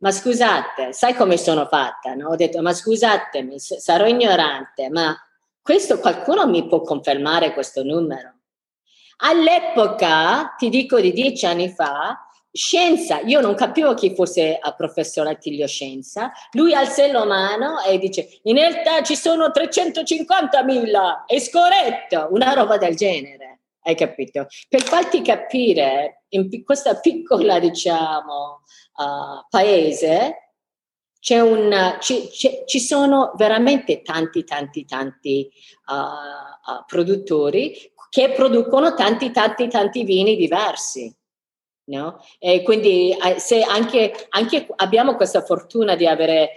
ma 0.00 0.12
scusate, 0.12 0.92
sai 0.92 1.14
come 1.14 1.38
sono 1.38 1.66
fatta? 1.66 2.14
No? 2.14 2.28
Ho 2.28 2.36
detto, 2.36 2.60
ma 2.60 2.74
scusatemi, 2.74 3.58
sarò 3.58 4.06
ignorante, 4.06 4.90
ma 4.90 5.16
questo 5.64 5.98
qualcuno 5.98 6.46
mi 6.46 6.68
può 6.68 6.82
confermare 6.82 7.54
questo 7.54 7.82
numero? 7.82 8.40
All'epoca, 9.22 10.54
ti 10.58 10.68
dico 10.68 11.00
di 11.00 11.10
dieci 11.10 11.46
anni 11.46 11.70
fa, 11.70 12.28
scienza, 12.52 13.20
io 13.20 13.40
non 13.40 13.54
capivo 13.54 13.94
chi 13.94 14.14
fosse 14.14 14.60
il 14.62 14.74
professor 14.76 15.26
Attilio 15.26 15.66
Scienza, 15.66 16.30
lui 16.52 16.74
alza 16.74 17.10
la 17.10 17.24
mano 17.24 17.82
e 17.82 17.96
dice 17.96 18.40
in 18.42 18.56
realtà 18.56 19.02
ci 19.02 19.16
sono 19.16 19.46
350.000, 19.46 21.24
è 21.24 21.38
scorretto, 21.38 22.28
una 22.32 22.52
roba 22.52 22.76
del 22.76 22.94
genere, 22.94 23.60
hai 23.84 23.94
capito? 23.94 24.46
Per 24.68 24.82
farti 24.82 25.22
capire, 25.22 26.24
in 26.34 26.62
questa 26.62 27.00
piccola, 27.00 27.58
diciamo, 27.58 28.60
uh, 28.96 29.46
paese, 29.48 30.43
un, 31.32 31.96
ci, 32.00 32.28
ci, 32.66 32.80
sono 32.80 33.32
veramente 33.36 34.02
tanti, 34.02 34.44
tanti, 34.44 34.84
tanti 34.84 35.50
uh, 35.86 35.94
uh, 35.94 36.84
produttori 36.86 37.74
che 38.10 38.32
producono 38.32 38.94
tanti, 38.94 39.30
tanti, 39.30 39.68
tanti 39.68 40.04
vini 40.04 40.36
diversi. 40.36 41.12
No? 41.86 42.18
E 42.38 42.62
quindi 42.62 43.10
eh, 43.12 43.38
se 43.38 43.62
anche, 43.62 44.12
anche, 44.30 44.66
abbiamo 44.76 45.16
questa 45.16 45.42
fortuna 45.42 45.96
di 45.96 46.06
avere 46.06 46.50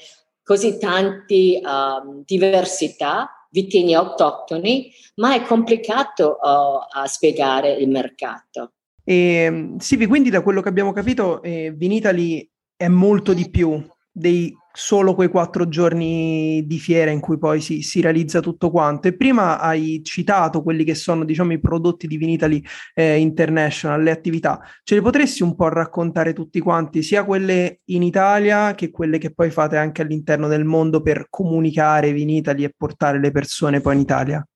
così 0.43 0.77
tanti 0.77 1.62
uh, 1.62 2.24
diversità, 2.25 3.47
vitigni 3.50 3.95
autoctoni, 3.95 4.91
ma 5.15 5.33
è 5.33 5.43
complicato 5.43 6.39
uh, 6.41 6.79
a 6.89 7.05
spiegare 7.05 7.71
il 7.71 7.89
mercato. 7.89 8.74
E, 9.03 9.75
sì, 9.79 10.05
quindi 10.05 10.29
da 10.29 10.41
quello 10.41 10.62
che 10.62 10.69
abbiamo 10.69 10.91
capito, 10.91 11.41
eh, 11.41 11.71
Vinitali 11.75 12.50
è 12.75 12.88
molto 12.88 13.33
di 13.33 13.50
più 13.50 13.81
dei 14.17 14.51
solo 14.74 15.13
quei 15.13 15.27
quattro 15.27 15.67
giorni 15.67 16.63
di 16.65 16.79
fiera 16.79 17.12
in 17.12 17.19
cui 17.19 17.38
poi 17.38 17.62
si, 17.62 17.81
si, 17.81 18.01
realizza 18.01 18.39
tutto 18.39 18.71
quanto. 18.71 19.07
E 19.07 19.15
prima 19.15 19.59
hai 19.59 20.01
citato 20.03 20.63
quelli 20.63 20.83
che 20.83 20.95
sono, 20.95 21.24
diciamo, 21.24 21.53
i 21.53 21.59
prodotti 21.59 22.07
di 22.07 22.17
Vinitali 22.17 22.63
eh, 22.95 23.17
International, 23.17 24.01
le 24.01 24.12
attività. 24.12 24.59
Ce 24.83 24.95
le 24.95 25.01
potresti 25.01 25.43
un 25.43 25.55
po' 25.55 25.69
raccontare 25.69 26.33
tutti 26.33 26.59
quanti, 26.59 27.03
sia 27.03 27.25
quelle 27.25 27.81
in 27.86 28.01
Italia 28.03 28.74
che 28.74 28.89
quelle 28.89 29.19
che 29.19 29.33
poi 29.33 29.51
fate 29.51 29.77
anche 29.77 30.01
all'interno 30.01 30.47
del 30.47 30.65
mondo 30.65 31.01
per 31.01 31.27
comunicare 31.29 32.12
Vinitali 32.12 32.63
e 32.63 32.74
portare 32.75 33.19
le 33.19 33.31
persone 33.31 33.81
poi 33.81 33.95
in 33.95 34.01
Italia? 34.01 34.47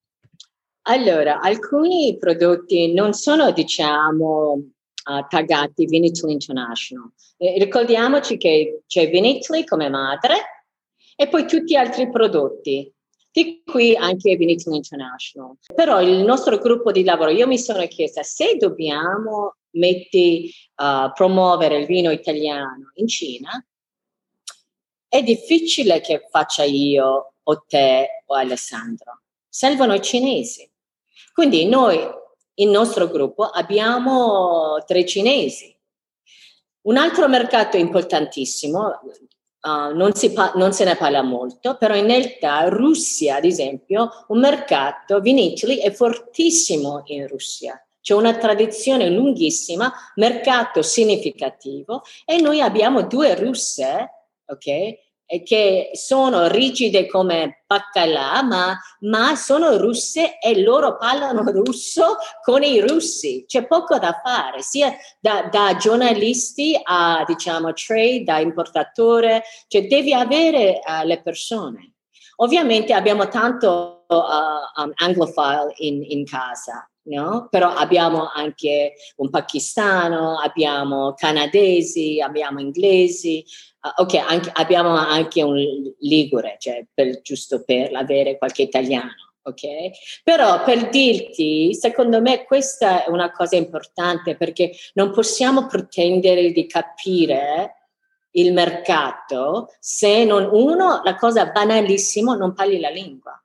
Allora, 0.86 1.40
alcuni 1.40 2.16
prodotti 2.18 2.92
non 2.92 3.12
sono, 3.12 3.52
diciamo, 3.52 4.70
uh, 5.04 5.26
taggati 5.28 5.86
Vinitaly 5.86 6.32
International. 6.32 7.10
Eh, 7.36 7.58
ricordiamoci 7.58 8.36
che 8.36 8.82
c'è 8.86 9.08
Vinitaly 9.08 9.64
come 9.64 9.88
madre 9.88 10.64
e 11.16 11.28
poi 11.28 11.46
tutti 11.46 11.72
gli 11.72 11.76
altri 11.76 12.10
prodotti, 12.10 12.92
di 13.30 13.62
qui 13.64 13.96
anche 13.96 14.36
Vinitaly 14.36 14.76
International. 14.76 15.56
Però 15.74 16.00
il 16.00 16.24
nostro 16.24 16.58
gruppo 16.58 16.92
di 16.92 17.04
lavoro, 17.04 17.30
io 17.30 17.46
mi 17.46 17.58
sono 17.58 17.86
chiesta 17.86 18.22
se 18.22 18.56
dobbiamo 18.56 19.56
metti, 19.72 20.52
uh, 20.76 21.12
promuovere 21.12 21.78
il 21.78 21.86
vino 21.86 22.10
italiano 22.10 22.92
in 22.94 23.08
Cina, 23.08 23.64
è 25.08 25.22
difficile 25.22 26.00
che 26.00 26.26
faccia 26.30 26.64
io 26.64 27.34
o 27.42 27.64
te 27.66 28.22
o 28.26 28.34
Alessandro. 28.34 29.22
Servono 29.48 29.94
i 29.94 30.00
cinesi. 30.00 30.70
Quindi 31.34 31.66
noi 31.66 31.98
il 32.62 32.68
nostro 32.70 33.08
gruppo 33.08 33.44
abbiamo 33.44 34.82
tre 34.86 35.04
cinesi. 35.04 35.76
Un 36.82 36.96
altro 36.96 37.28
mercato 37.28 37.76
importantissimo, 37.76 39.00
Uh, 39.64 39.94
non, 39.94 40.10
pa- 40.34 40.50
non, 40.56 40.72
se 40.72 40.82
ne 40.82 40.96
parla 40.96 41.22
molto, 41.22 41.76
però 41.76 41.94
in 41.94 42.06
realtà 42.08 42.68
Russia, 42.68 43.36
ad 43.36 43.44
esempio, 43.44 44.10
un 44.26 44.40
mercato, 44.40 45.20
Vinitili 45.20 45.76
è 45.76 45.92
fortissimo 45.92 47.02
in 47.04 47.28
Russia. 47.28 47.80
C'è 48.00 48.12
una 48.12 48.36
tradizione 48.36 49.08
lunghissima, 49.08 49.92
mercato 50.16 50.82
significativo 50.82 52.02
e 52.24 52.40
noi 52.40 52.60
abbiamo 52.60 53.02
due 53.02 53.36
russe, 53.36 54.10
ok? 54.46 54.66
Che 55.40 55.90
sono 55.94 56.46
rigide 56.48 57.06
come 57.06 57.62
baccalà, 57.66 58.42
ma, 58.42 58.78
ma, 59.00 59.34
sono 59.34 59.78
russe 59.78 60.38
e 60.38 60.60
loro 60.60 60.98
parlano 60.98 61.42
russo 61.50 62.16
con 62.42 62.62
i 62.62 62.80
russi. 62.80 63.44
C'è 63.46 63.66
poco 63.66 63.98
da 63.98 64.20
fare, 64.22 64.60
sia 64.60 64.94
da, 65.18 65.48
da 65.50 65.76
giornalisti 65.76 66.78
a 66.82 67.24
diciamo 67.26 67.72
trade, 67.72 68.24
da 68.24 68.38
importatore, 68.38 69.42
cioè 69.68 69.86
devi 69.86 70.12
avere 70.12 70.80
uh, 70.84 71.06
le 71.06 71.22
persone. 71.22 71.94
Ovviamente 72.36 72.92
abbiamo 72.92 73.28
tanto 73.28 74.04
uh, 74.08 74.82
um, 74.82 74.92
anglophile 74.96 75.72
in, 75.76 76.02
in 76.06 76.24
casa, 76.24 76.86
No? 77.04 77.48
Però 77.50 77.68
abbiamo 77.68 78.30
anche 78.32 78.92
un 79.16 79.28
pakistano, 79.28 80.38
abbiamo 80.38 81.14
canadesi, 81.14 82.20
abbiamo 82.20 82.60
inglesi, 82.60 83.44
ok, 83.96 84.14
anche, 84.14 84.50
abbiamo 84.52 84.94
anche 84.94 85.42
un 85.42 85.56
ligure, 86.00 86.56
cioè 86.58 86.84
per, 86.92 87.20
giusto 87.22 87.62
per 87.64 87.94
avere 87.94 88.38
qualche 88.38 88.62
italiano, 88.62 89.14
ok? 89.42 90.22
Però 90.22 90.62
per 90.62 90.88
dirti, 90.88 91.74
secondo 91.74 92.20
me 92.20 92.44
questa 92.44 93.04
è 93.04 93.10
una 93.10 93.32
cosa 93.32 93.56
importante 93.56 94.36
perché 94.36 94.72
non 94.94 95.10
possiamo 95.10 95.66
pretendere 95.66 96.52
di 96.52 96.66
capire 96.66 97.76
il 98.34 98.52
mercato 98.52 99.74
se 99.78 100.24
non 100.24 100.48
uno, 100.50 101.02
la 101.04 101.16
cosa 101.16 101.46
banalissima, 101.46 102.34
non 102.34 102.54
parli 102.54 102.78
la 102.78 102.88
lingua. 102.88 103.36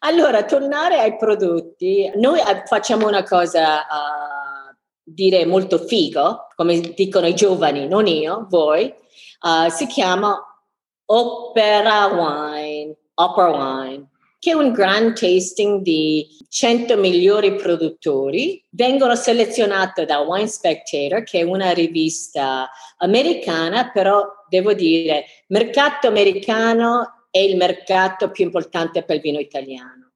Allora, 0.00 0.44
tornare 0.44 0.98
ai 0.98 1.16
prodotti, 1.16 2.10
noi 2.14 2.38
eh, 2.40 2.62
facciamo 2.64 3.06
una 3.06 3.22
cosa, 3.22 3.80
uh, 3.80 4.74
dire 5.02 5.44
molto 5.44 5.78
figo, 5.78 6.46
come 6.54 6.80
dicono 6.80 7.26
i 7.26 7.34
giovani, 7.34 7.86
non 7.86 8.06
io, 8.06 8.46
voi, 8.48 8.92
uh, 9.40 9.68
si 9.68 9.86
chiama 9.86 10.38
Opera 11.06 12.06
Wine, 12.06 12.96
Opera 13.14 13.50
Wine, 13.50 14.08
che 14.38 14.52
è 14.52 14.54
un 14.54 14.72
grand 14.72 15.18
tasting 15.18 15.82
di 15.82 16.26
100 16.48 16.96
migliori 16.96 17.56
produttori. 17.56 18.64
Vengono 18.70 19.14
selezionati 19.14 20.04
da 20.04 20.20
Wine 20.20 20.46
Spectator, 20.46 21.22
che 21.24 21.40
è 21.40 21.42
una 21.42 21.72
rivista 21.72 22.70
americana, 22.98 23.90
però 23.90 24.26
devo 24.48 24.72
dire, 24.72 25.26
mercato 25.48 26.08
americano 26.08 27.26
è 27.30 27.38
il 27.38 27.56
mercato 27.56 28.30
più 28.30 28.44
importante 28.44 29.02
per 29.04 29.16
il 29.16 29.22
vino 29.22 29.38
italiano. 29.38 30.12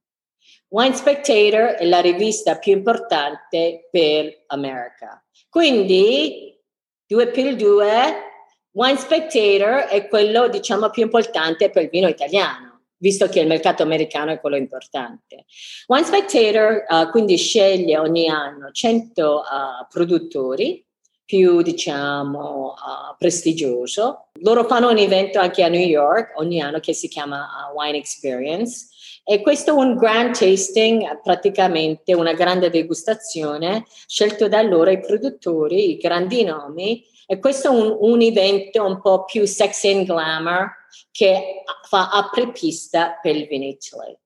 Wine 0.69 0.95
Spectator 0.95 1.75
è 1.75 1.85
la 1.85 2.01
rivista 2.01 2.57
più 2.57 2.73
importante 2.73 3.87
per 3.91 4.43
America. 4.47 5.23
Quindi, 5.47 6.59
due 7.05 7.27
più 7.27 7.55
due, 7.55 8.33
Wine 8.75 8.97
Spectator 8.97 9.85
è 9.85 10.05
quello, 10.09 10.49
diciamo, 10.49 10.89
più 10.89 11.03
importante 11.03 11.69
per 11.69 11.83
il 11.83 11.89
vino 11.89 12.09
italiano, 12.09 12.81
visto 12.97 13.29
che 13.29 13.39
il 13.39 13.47
mercato 13.47 13.83
americano 13.83 14.31
è 14.31 14.39
quello 14.41 14.57
importante. 14.57 15.45
Wine 15.87 16.05
Spectator 16.05 16.83
uh, 16.85 17.09
quindi 17.09 17.37
sceglie 17.37 17.97
ogni 17.97 18.27
anno 18.27 18.71
100 18.71 19.33
uh, 19.33 19.87
produttori 19.89 20.85
più, 21.23 21.61
diciamo, 21.61 22.73
uh, 22.73 23.15
prestigioso. 23.17 24.27
Loro 24.41 24.65
fanno 24.65 24.89
un 24.89 24.97
evento 24.97 25.39
anche 25.39 25.63
a 25.63 25.69
New 25.69 25.79
York 25.79 26.33
ogni 26.35 26.59
anno 26.59 26.81
che 26.81 26.91
si 26.91 27.07
chiama 27.07 27.71
Wine 27.73 27.95
Experience 27.97 28.87
e 29.23 29.39
questo 29.41 29.71
è 29.71 29.73
un 29.73 29.95
grand 29.95 30.37
tasting, 30.37 31.21
praticamente 31.23 32.13
una 32.13 32.33
grande 32.33 32.69
degustazione 32.69 33.85
scelto 34.05 34.49
da 34.49 34.61
loro 34.61 34.91
i 34.91 34.99
produttori, 34.99 35.91
i 35.91 35.97
grandi 35.97 36.43
nomi 36.43 37.13
e 37.25 37.39
questo 37.39 37.69
è 37.69 37.71
un, 37.71 37.95
un 37.99 38.21
evento 38.21 38.83
un 38.83 39.01
po' 39.01 39.25
più 39.25 39.45
sexy 39.45 39.91
and 39.91 40.05
glamour 40.05 40.71
che 41.11 41.63
fa 41.87 42.09
apripista 42.09 43.19
per 43.21 43.35
il 43.35 43.47
Vinicius. 43.47 44.17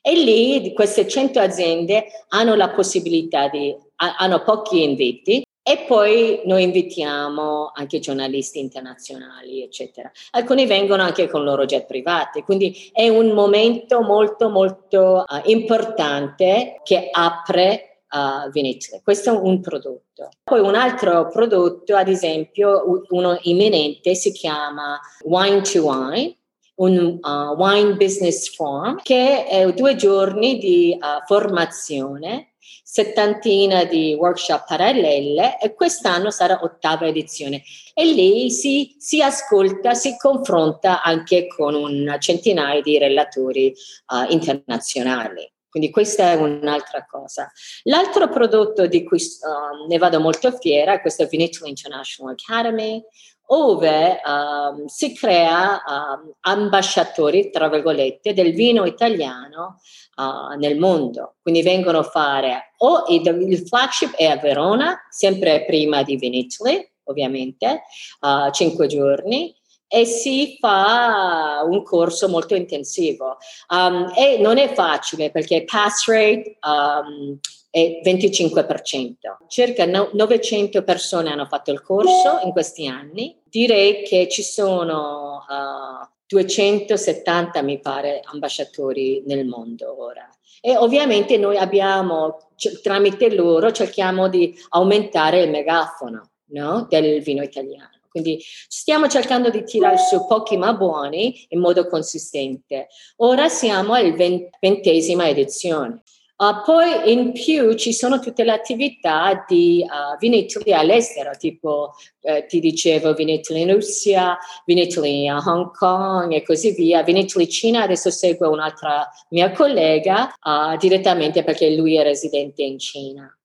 E 0.00 0.14
lì 0.14 0.72
queste 0.74 1.06
100 1.06 1.38
aziende 1.38 2.06
hanno 2.28 2.54
la 2.56 2.70
possibilità 2.70 3.48
di, 3.48 3.74
hanno 3.96 4.42
pochi 4.42 4.82
inviti 4.82 5.44
e 5.64 5.84
poi 5.86 6.40
noi 6.44 6.64
invitiamo 6.64 7.70
anche 7.72 8.00
giornalisti 8.00 8.58
internazionali, 8.58 9.62
eccetera. 9.62 10.10
Alcuni 10.32 10.66
vengono 10.66 11.02
anche 11.02 11.28
con 11.28 11.44
loro 11.44 11.64
jet 11.64 11.86
privati, 11.86 12.42
quindi 12.42 12.90
è 12.92 13.08
un 13.08 13.30
momento 13.30 14.00
molto, 14.00 14.48
molto 14.48 15.24
uh, 15.24 15.48
importante 15.48 16.80
che 16.82 17.08
apre 17.12 17.91
uh, 18.12 18.50
Venezia. 18.50 19.00
Questo 19.02 19.30
è 19.30 19.36
un 19.36 19.60
prodotto. 19.60 20.28
Poi 20.44 20.60
un 20.60 20.74
altro 20.74 21.28
prodotto, 21.28 21.96
ad 21.96 22.08
esempio, 22.08 23.04
uno 23.08 23.38
imminente, 23.42 24.14
si 24.14 24.32
chiama 24.32 25.00
Wine 25.24 25.62
to 25.62 25.82
Wine, 25.82 26.36
un 26.76 27.18
uh, 27.20 27.54
Wine 27.56 27.94
Business 27.94 28.54
Forum, 28.54 29.00
che 29.02 29.46
è 29.46 29.72
due 29.72 29.96
giorni 29.96 30.58
di 30.58 30.96
uh, 30.98 31.24
formazione 31.26 32.52
settantina 32.92 33.84
di 33.84 34.14
workshop 34.18 34.66
parallele 34.66 35.58
e 35.58 35.72
quest'anno 35.72 36.30
sarà 36.30 36.58
ottava 36.62 37.06
edizione. 37.06 37.62
E 37.94 38.04
lì 38.04 38.50
si, 38.50 38.96
si 38.98 39.22
ascolta, 39.22 39.94
si 39.94 40.16
confronta 40.18 41.02
anche 41.02 41.46
con 41.46 41.74
un 41.74 42.16
centinaio 42.18 42.82
di 42.82 42.98
relatori 42.98 43.74
uh, 44.08 44.30
internazionali. 44.30 45.51
Quindi 45.72 45.90
questa 45.90 46.32
è 46.32 46.34
un'altra 46.34 47.06
cosa. 47.06 47.50
L'altro 47.84 48.28
prodotto 48.28 48.86
di 48.86 49.04
cui 49.04 49.16
uh, 49.16 49.86
ne 49.88 49.96
vado 49.96 50.20
molto 50.20 50.52
fiera 50.52 50.92
è 50.92 51.00
questo 51.00 51.26
Veneto 51.26 51.64
International 51.64 52.34
Academy, 52.38 53.02
dove 53.48 54.20
um, 54.22 54.84
si 54.84 55.14
crea 55.14 55.82
um, 55.86 56.30
ambasciatori, 56.40 57.48
tra 57.48 57.70
virgolette, 57.70 58.34
del 58.34 58.52
vino 58.52 58.84
italiano 58.84 59.80
uh, 60.16 60.58
nel 60.58 60.78
mondo. 60.78 61.36
Quindi 61.40 61.62
vengono 61.62 62.00
a 62.00 62.02
fare 62.02 62.74
o 62.76 63.04
il, 63.08 63.26
il, 63.48 63.66
flagship 63.66 64.14
è 64.14 64.26
a 64.26 64.36
Verona, 64.36 65.06
sempre 65.08 65.64
prima 65.64 66.02
di 66.02 66.16
Vinitli, 66.16 66.86
ovviamente, 67.04 67.84
uh, 68.20 68.50
cinque 68.50 68.88
giorni, 68.88 69.54
e 69.94 70.06
si 70.06 70.56
fa 70.58 71.62
un 71.68 71.82
corso 71.82 72.26
molto 72.26 72.54
intensivo. 72.54 73.36
Um, 73.68 74.10
e 74.16 74.38
non 74.38 74.56
è 74.56 74.72
facile 74.72 75.30
perché 75.30 75.64
pass 75.64 76.06
rate 76.06 76.56
um, 76.66 77.38
è 77.68 78.00
25%. 78.02 79.12
Circa 79.48 79.84
900 79.84 80.82
persone 80.82 81.30
hanno 81.30 81.44
fatto 81.44 81.72
il 81.72 81.82
corso 81.82 82.40
in 82.42 82.52
questi 82.52 82.86
anni. 82.86 83.38
Direi 83.44 84.02
che 84.04 84.28
ci 84.30 84.42
sono 84.42 85.44
uh, 85.46 86.08
270, 86.26 87.60
mi 87.60 87.78
pare, 87.78 88.22
ambasciatori 88.24 89.22
nel 89.26 89.44
mondo 89.44 90.02
ora. 90.02 90.26
E 90.62 90.74
ovviamente 90.74 91.36
noi 91.36 91.58
abbiamo, 91.58 92.48
tramite 92.82 93.34
loro, 93.34 93.70
cerchiamo 93.72 94.30
di 94.30 94.56
aumentare 94.70 95.42
il 95.42 95.50
megafono 95.50 96.30
no? 96.46 96.86
del 96.88 97.20
vino 97.20 97.42
italiano. 97.42 98.01
Quindi 98.12 98.40
stiamo 98.68 99.08
cercando 99.08 99.48
di 99.48 99.64
tirare 99.64 99.96
su 99.96 100.26
pochi 100.26 100.58
ma 100.58 100.74
buoni 100.74 101.46
in 101.48 101.60
modo 101.60 101.88
consistente. 101.88 102.88
Ora 103.16 103.48
siamo 103.48 103.94
alla 103.94 104.14
ventesima 104.60 105.28
edizione. 105.28 106.02
Uh, 106.42 106.60
poi 106.64 107.12
in 107.12 107.32
più 107.32 107.74
ci 107.74 107.92
sono 107.92 108.18
tutte 108.18 108.42
le 108.42 108.50
attività 108.50 109.44
di 109.46 109.84
uh, 109.86 110.18
Vinitoli 110.18 110.72
all'estero, 110.72 111.36
tipo 111.36 111.92
eh, 112.20 112.46
ti 112.46 112.58
dicevo 112.58 113.14
Vinitoli 113.14 113.60
in 113.60 113.72
Russia, 113.72 114.36
Vinitoli 114.64 115.28
a 115.28 115.36
Hong 115.36 115.70
Kong 115.70 116.32
e 116.32 116.42
così 116.42 116.72
via. 116.72 117.04
Vinitoli 117.04 117.48
Cina, 117.48 117.82
adesso 117.82 118.10
segue 118.10 118.48
un'altra 118.48 119.08
mia 119.28 119.52
collega 119.52 120.34
uh, 120.42 120.76
direttamente 120.78 121.44
perché 121.44 121.76
lui 121.76 121.96
è 121.96 122.02
residente 122.02 122.62
in 122.62 122.78
Cina. 122.78 123.36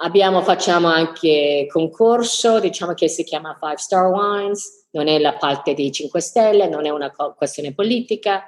Abbiamo, 0.00 0.42
facciamo 0.42 0.88
anche 0.88 1.66
concorso, 1.70 2.58
diciamo 2.58 2.94
che 2.94 3.08
si 3.08 3.24
chiama 3.24 3.56
Five 3.60 3.76
Star 3.76 4.06
Wines, 4.06 4.86
non 4.92 5.06
è 5.06 5.18
la 5.18 5.34
parte 5.34 5.74
dei 5.74 5.92
5 5.92 6.20
Stelle, 6.20 6.68
non 6.68 6.86
è 6.86 6.90
una 6.90 7.12
questione 7.36 7.72
politica 7.74 8.44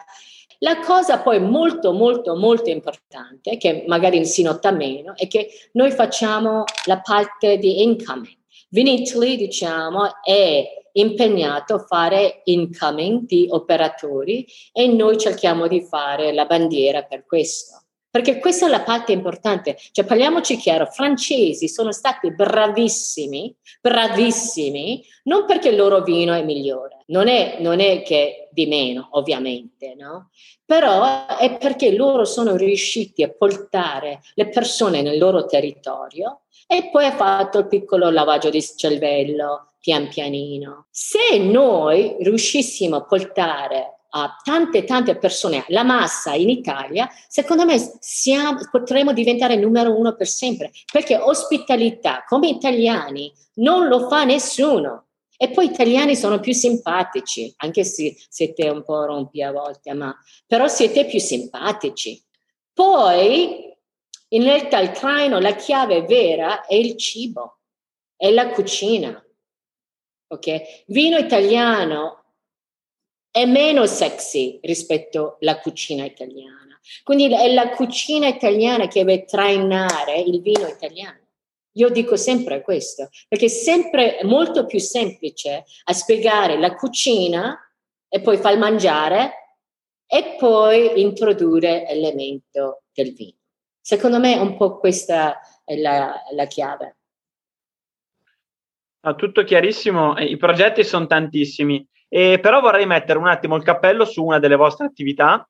la 0.64 0.80
cosa 0.80 1.18
poi 1.18 1.40
molto, 1.40 1.92
molto, 1.92 2.36
molto 2.36 2.70
importante, 2.70 3.58
che 3.58 3.84
magari 3.86 4.24
si 4.24 4.42
nota 4.42 4.70
meno, 4.70 5.14
è 5.14 5.28
che 5.28 5.48
noi 5.72 5.90
facciamo 5.90 6.64
la 6.86 7.00
parte 7.00 7.58
di 7.58 7.82
incoming. 7.82 8.36
Vinitli, 8.70 9.36
diciamo, 9.36 10.22
è 10.22 10.64
impegnato 10.92 11.74
a 11.74 11.84
fare 11.84 12.40
incoming 12.44 13.26
di 13.26 13.46
operatori 13.50 14.46
e 14.72 14.86
noi 14.86 15.18
cerchiamo 15.18 15.68
di 15.68 15.82
fare 15.82 16.32
la 16.32 16.46
bandiera 16.46 17.02
per 17.02 17.26
questo. 17.26 17.83
Perché 18.14 18.38
questa 18.38 18.66
è 18.66 18.68
la 18.68 18.82
parte 18.82 19.10
importante. 19.10 19.76
Cioè, 19.90 20.04
parliamoci 20.04 20.56
chiaro, 20.56 20.86
francesi 20.86 21.66
sono 21.66 21.90
stati 21.90 22.32
bravissimi, 22.32 23.52
bravissimi, 23.80 25.04
non 25.24 25.46
perché 25.46 25.70
il 25.70 25.76
loro 25.76 26.00
vino 26.02 26.32
è 26.32 26.44
migliore, 26.44 27.02
non 27.06 27.26
è, 27.26 27.56
non 27.58 27.80
è 27.80 28.02
che 28.02 28.50
di 28.52 28.66
meno, 28.66 29.08
ovviamente, 29.14 29.96
no? 29.98 30.30
Però 30.64 31.26
è 31.26 31.56
perché 31.56 31.90
loro 31.90 32.24
sono 32.24 32.54
riusciti 32.54 33.24
a 33.24 33.34
portare 33.36 34.20
le 34.34 34.48
persone 34.48 35.02
nel 35.02 35.18
loro 35.18 35.46
territorio 35.46 36.42
e 36.68 36.90
poi 36.92 37.06
ha 37.06 37.16
fatto 37.16 37.58
il 37.58 37.66
piccolo 37.66 38.10
lavaggio 38.10 38.48
di 38.48 38.62
cervello, 38.76 39.72
pian 39.80 40.06
pianino. 40.06 40.86
Se 40.88 41.36
noi 41.38 42.14
riuscissimo 42.20 42.94
a 42.94 43.04
portare 43.04 44.02
a 44.16 44.40
tante 44.42 44.84
tante 44.84 45.16
persone, 45.16 45.64
la 45.68 45.82
massa 45.82 46.34
in 46.34 46.48
Italia, 46.48 47.08
secondo 47.26 47.64
me 47.64 47.78
siamo, 47.98 48.60
potremmo 48.70 49.12
diventare 49.12 49.56
numero 49.56 49.96
uno 49.98 50.14
per 50.14 50.28
sempre, 50.28 50.70
perché 50.90 51.16
ospitalità 51.16 52.24
come 52.26 52.48
italiani 52.48 53.32
non 53.54 53.88
lo 53.88 54.08
fa 54.08 54.24
nessuno. 54.24 55.06
E 55.36 55.50
poi 55.50 55.66
italiani 55.66 56.14
sono 56.14 56.38
più 56.38 56.52
simpatici, 56.52 57.52
anche 57.56 57.82
se 57.82 58.16
siete 58.28 58.68
un 58.68 58.84
po' 58.84 59.04
rompi 59.04 59.42
a 59.42 59.50
volte, 59.50 59.92
ma 59.92 60.16
però 60.46 60.68
siete 60.68 61.06
più 61.06 61.18
simpatici. 61.18 62.22
Poi, 62.72 63.76
in 64.28 64.42
realtà, 64.44 64.78
il 64.78 64.92
traino, 64.92 65.40
la 65.40 65.56
chiave 65.56 66.02
vera 66.02 66.64
è 66.64 66.74
il 66.74 66.96
cibo, 66.96 67.58
è 68.16 68.30
la 68.30 68.50
cucina. 68.50 69.20
Ok? 70.28 70.84
Vino 70.86 71.18
italiano 71.18 72.23
è 73.34 73.46
meno 73.46 73.84
sexy 73.84 74.60
rispetto 74.62 75.38
alla 75.40 75.58
cucina 75.58 76.04
italiana. 76.04 76.78
Quindi 77.02 77.34
è 77.34 77.52
la 77.52 77.70
cucina 77.70 78.28
italiana 78.28 78.86
che 78.86 79.00
deve 79.00 79.24
trainare 79.24 80.20
il 80.20 80.40
vino 80.40 80.68
italiano. 80.68 81.18
Io 81.72 81.88
dico 81.88 82.14
sempre 82.14 82.62
questo, 82.62 83.08
perché 83.26 83.46
è 83.46 83.48
sempre 83.48 84.20
molto 84.22 84.66
più 84.66 84.78
semplice 84.78 85.64
a 85.82 85.92
spiegare 85.92 86.56
la 86.60 86.76
cucina 86.76 87.58
e 88.08 88.20
poi 88.20 88.36
far 88.36 88.56
mangiare 88.56 89.56
e 90.06 90.36
poi 90.38 91.00
introdurre 91.00 91.86
l'elemento 91.88 92.84
del 92.92 93.14
vino. 93.14 93.38
Secondo 93.80 94.20
me 94.20 94.36
un 94.36 94.56
po' 94.56 94.78
questa 94.78 95.40
è 95.64 95.74
la, 95.74 96.22
la 96.30 96.46
chiave. 96.46 96.98
Tutto 99.16 99.42
chiarissimo, 99.42 100.20
i 100.20 100.36
progetti 100.36 100.84
sono 100.84 101.08
tantissimi. 101.08 101.84
E 102.08 102.38
però 102.40 102.60
vorrei 102.60 102.86
mettere 102.86 103.18
un 103.18 103.26
attimo 103.26 103.56
il 103.56 103.64
cappello 103.64 104.04
su 104.04 104.24
una 104.24 104.38
delle 104.38 104.56
vostre 104.56 104.86
attività 104.86 105.48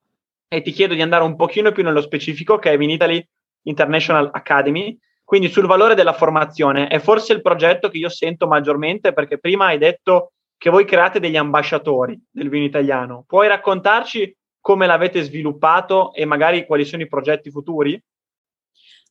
e 0.49 0.63
ti 0.63 0.71
chiedo 0.71 0.95
di 0.95 1.03
andare 1.03 1.25
un 1.25 1.37
pochino 1.37 1.73
più 1.73 1.83
nello 1.83 2.01
specifico 2.01 2.59
che 2.59 2.73
è 2.73 2.77
Vinitaly 2.77 3.27
International 3.63 4.31
Academy, 4.33 4.99
quindi 5.25 5.49
sul 5.49 5.67
valore 5.67 5.95
della 5.95 6.13
formazione. 6.13 6.89
È 6.89 6.99
forse 6.99 7.33
il 7.33 7.43
progetto 7.43 7.89
che 7.89 7.99
io 7.99 8.09
sento 8.09 8.47
maggiormente 8.47 9.13
perché 9.13 9.39
prima 9.39 9.67
hai 9.67 9.79
detto 9.79 10.33
che 10.57 10.71
voi 10.71 10.85
create 10.85 11.21
degli 11.21 11.37
ambasciatori 11.37 12.19
del 12.31 12.49
vino 12.49 12.65
italiano. 12.65 13.25
Puoi 13.27 13.49
raccontarci 13.49 14.35
come 14.61 14.87
l'avete 14.87 15.23
sviluppato 15.23 16.15
e 16.15 16.25
magari 16.25 16.65
quali 16.65 16.85
sono 16.85 17.03
i 17.03 17.09
progetti 17.09 17.51
futuri? 17.51 18.03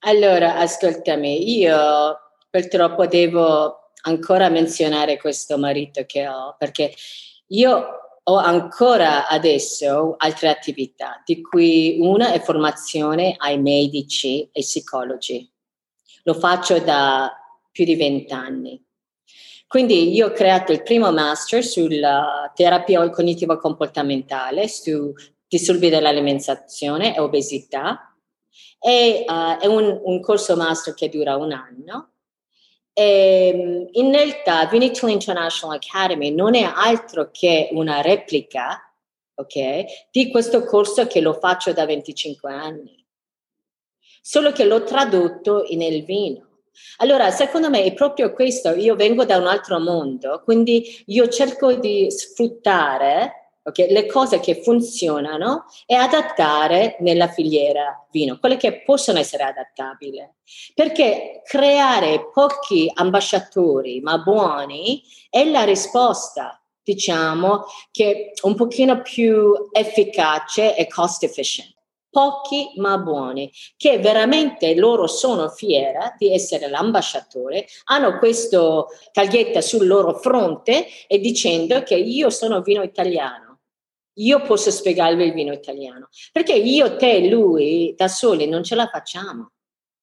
Allora, 0.05 0.57
ascoltami, 0.57 1.59
io 1.59 2.17
purtroppo 2.49 3.05
devo 3.05 3.91
ancora 4.05 4.49
menzionare 4.49 5.17
questo 5.17 5.57
marito 5.57 6.03
che 6.05 6.27
ho 6.27 6.55
perché 6.57 6.91
io 7.53 7.85
ho 8.23 8.35
ancora 8.35 9.27
adesso 9.27 10.15
altre 10.17 10.49
attività, 10.49 11.21
di 11.25 11.41
cui 11.41 11.97
una 11.99 12.31
è 12.31 12.39
formazione 12.39 13.35
ai 13.37 13.59
medici 13.59 14.49
e 14.51 14.61
psicologi. 14.61 15.51
Lo 16.23 16.33
faccio 16.33 16.79
da 16.79 17.31
più 17.71 17.85
di 17.85 17.95
vent'anni. 17.95 18.81
Quindi 19.67 20.13
io 20.13 20.27
ho 20.27 20.31
creato 20.31 20.71
il 20.71 20.83
primo 20.83 21.11
master 21.11 21.63
sulla 21.63 22.51
terapia 22.55 23.07
cognitivo-comportamentale, 23.09 24.67
su 24.67 25.11
disturbi 25.47 25.89
dell'alimentazione 25.89 27.15
e 27.15 27.19
obesità. 27.19 28.15
E, 28.79 29.25
uh, 29.27 29.59
è 29.59 29.65
un, 29.65 29.99
un 30.03 30.21
corso 30.21 30.55
master 30.55 30.93
che 30.93 31.09
dura 31.09 31.35
un 31.35 31.51
anno 31.51 32.12
e, 32.93 33.47
ehm, 33.47 33.87
in 33.91 34.11
realtà 34.11 34.65
Vinicius 34.67 35.11
International 35.11 35.77
Academy 35.77 36.31
non 36.31 36.55
è 36.55 36.63
altro 36.63 37.29
che 37.31 37.69
una 37.71 38.01
replica 38.01 38.79
okay, 39.35 39.85
di 40.11 40.29
questo 40.29 40.63
corso 40.63 41.07
che 41.07 41.19
lo 41.19 41.33
faccio 41.33 41.73
da 41.73 41.85
25 41.85 42.51
anni, 42.51 43.05
solo 44.21 44.51
che 44.51 44.65
l'ho 44.65 44.83
tradotto 44.83 45.65
nel 45.71 46.03
vino. 46.03 46.47
Allora, 46.97 47.29
secondo 47.29 47.69
me 47.69 47.83
è 47.83 47.93
proprio 47.93 48.33
questo, 48.33 48.73
io 48.73 48.95
vengo 48.95 49.25
da 49.25 49.37
un 49.37 49.47
altro 49.47 49.79
mondo, 49.79 50.41
quindi 50.43 51.03
io 51.07 51.27
cerco 51.27 51.73
di 51.73 52.09
sfruttare 52.09 53.42
okay? 53.63 53.91
le 53.91 54.05
cose 54.05 54.39
che 54.39 54.61
funzionano 54.61 55.65
e 55.85 55.95
adattare 55.95 56.97
nella 56.99 57.27
filiera 57.27 58.07
vino, 58.11 58.37
quelle 58.39 58.57
che 58.57 58.83
possono 58.83 59.19
essere 59.19 59.43
adattabili. 59.43 60.27
Perché 60.73 61.41
creare 61.45 62.29
pochi 62.31 62.91
ambasciatori 62.93 64.01
ma 64.01 64.17
buoni 64.19 65.01
è 65.29 65.43
la 65.45 65.63
risposta, 65.63 66.61
diciamo, 66.83 67.65
che 67.91 68.33
un 68.43 68.55
pochino 68.55 69.01
più 69.01 69.69
efficace 69.71 70.75
e 70.75 70.87
cost 70.87 71.23
efficient 71.23 71.71
pochi 72.13 72.73
ma 72.75 72.99
buoni, 72.99 73.51
che 73.75 73.97
veramente 73.97 74.75
loro 74.75 75.07
sono 75.07 75.49
fiera 75.49 76.13
di 76.15 76.31
essere 76.31 76.69
l'ambasciatore, 76.69 77.65
hanno 77.85 78.19
questo 78.19 78.89
taglietta 79.11 79.61
sul 79.61 79.87
loro 79.87 80.19
fronte 80.19 80.85
e 81.07 81.17
dicendo 81.17 81.81
che 81.81 81.95
io 81.95 82.29
sono 82.29 82.61
vino 82.61 82.83
italiano 82.83 83.52
io 84.15 84.41
posso 84.41 84.71
spiegarvi 84.71 85.25
il 85.25 85.33
vino 85.33 85.53
italiano, 85.53 86.09
perché 86.31 86.53
io, 86.53 86.95
te, 86.95 87.27
lui, 87.27 87.93
da 87.95 88.07
soli 88.07 88.47
non 88.47 88.63
ce 88.63 88.75
la 88.75 88.87
facciamo. 88.87 89.51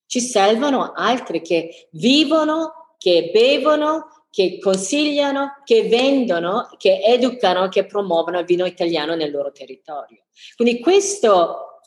Ci 0.07 0.21
servono 0.21 0.93
altri 0.95 1.41
che 1.41 1.89
vivono, 1.93 2.95
che 2.99 3.31
bevono, 3.33 4.27
che 4.31 4.59
consigliano, 4.59 5.61
che 5.65 5.89
vendono, 5.89 6.69
che 6.77 7.01
educano, 7.03 7.69
che 7.69 7.85
promuovono 7.85 8.39
il 8.39 8.45
vino 8.45 8.65
italiano 8.65 9.15
nel 9.15 9.31
loro 9.31 9.53
territorio. 9.53 10.25
Quindi 10.57 10.81
questo 10.81 11.81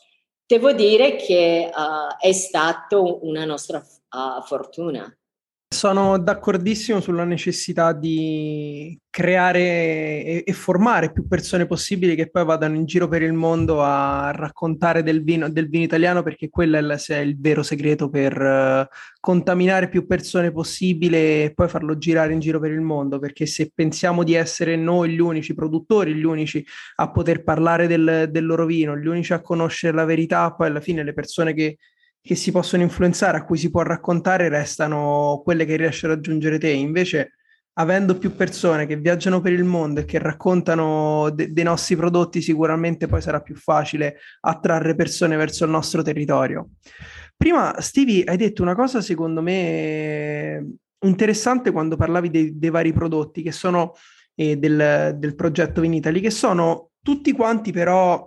devo 0.46 0.72
dire 0.72 1.16
che 1.16 1.70
uh, 1.74 2.16
è 2.18 2.32
stato 2.32 3.24
una 3.26 3.44
nostra 3.44 3.78
uh, 3.78 4.42
fortuna. 4.42 5.14
Sono 5.74 6.18
d'accordissimo 6.18 7.00
sulla 7.00 7.24
necessità 7.24 7.92
di 7.92 8.96
creare 9.10 9.58
e, 9.60 10.44
e, 10.46 10.52
formare 10.52 11.10
più 11.10 11.26
persone 11.26 11.66
possibili 11.66 12.14
che 12.14 12.30
poi 12.30 12.44
vadano 12.44 12.76
in 12.76 12.84
giro 12.84 13.08
per 13.08 13.22
il 13.22 13.32
mondo 13.32 13.82
a 13.82 14.30
raccontare 14.30 15.02
del 15.02 15.24
vino, 15.24 15.50
del 15.50 15.68
vino 15.68 15.82
italiano 15.82 16.22
perché 16.22 16.48
quello 16.48 16.76
è, 16.76 16.80
la, 16.80 16.96
è, 17.04 17.16
il 17.16 17.36
vero 17.40 17.64
segreto 17.64 18.08
per 18.08 18.40
uh, 18.40 18.86
contaminare 19.18 19.88
più 19.88 20.06
persone 20.06 20.52
possibile 20.52 21.42
e 21.42 21.52
poi 21.52 21.68
farlo 21.68 21.98
girare 21.98 22.32
in 22.32 22.38
giro 22.38 22.60
per 22.60 22.70
il 22.70 22.80
mondo. 22.80 23.18
Perché 23.18 23.44
se 23.44 23.72
pensiamo 23.74 24.22
di 24.22 24.34
essere 24.34 24.76
noi 24.76 25.10
gli 25.10 25.20
unici 25.20 25.54
produttori, 25.54 26.14
gli 26.14 26.24
unici 26.24 26.64
a 26.96 27.10
poter 27.10 27.42
parlare 27.42 27.88
del, 27.88 28.28
del 28.30 28.46
loro 28.46 28.64
vino, 28.64 28.96
gli 28.96 29.08
unici 29.08 29.32
a 29.32 29.40
conoscere 29.40 29.92
la 29.92 30.04
verità, 30.04 30.52
poi 30.52 30.68
alla 30.68 30.80
fine 30.80 31.02
le 31.02 31.14
persone 31.14 31.52
che 31.52 31.78
che 32.26 32.36
si 32.36 32.50
possono 32.50 32.82
influenzare, 32.82 33.36
a 33.36 33.44
cui 33.44 33.58
si 33.58 33.70
può 33.70 33.82
raccontare, 33.82 34.48
restano 34.48 35.42
quelle 35.44 35.66
che 35.66 35.76
riesci 35.76 36.06
a 36.06 36.08
raggiungere 36.08 36.56
te. 36.56 36.70
Invece, 36.70 37.34
avendo 37.74 38.16
più 38.16 38.34
persone 38.34 38.86
che 38.86 38.96
viaggiano 38.96 39.42
per 39.42 39.52
il 39.52 39.64
mondo 39.64 40.00
e 40.00 40.06
che 40.06 40.18
raccontano 40.18 41.28
de- 41.34 41.52
dei 41.52 41.64
nostri 41.64 41.96
prodotti, 41.96 42.40
sicuramente 42.40 43.08
poi 43.08 43.20
sarà 43.20 43.42
più 43.42 43.54
facile 43.54 44.16
attrarre 44.40 44.94
persone 44.94 45.36
verso 45.36 45.64
il 45.66 45.70
nostro 45.70 46.00
territorio. 46.00 46.70
Prima, 47.36 47.78
Stevie, 47.82 48.24
hai 48.24 48.38
detto 48.38 48.62
una 48.62 48.74
cosa 48.74 49.02
secondo 49.02 49.42
me 49.42 50.76
interessante 51.00 51.72
quando 51.72 51.96
parlavi 51.96 52.30
dei, 52.30 52.58
dei 52.58 52.70
vari 52.70 52.94
prodotti 52.94 53.42
che 53.42 53.52
sono 53.52 53.92
eh, 54.34 54.56
del, 54.56 55.14
del 55.18 55.34
progetto 55.34 55.82
Vinitali, 55.82 56.22
che 56.22 56.30
sono 56.30 56.88
tutti 57.02 57.32
quanti 57.32 57.70
però 57.70 58.26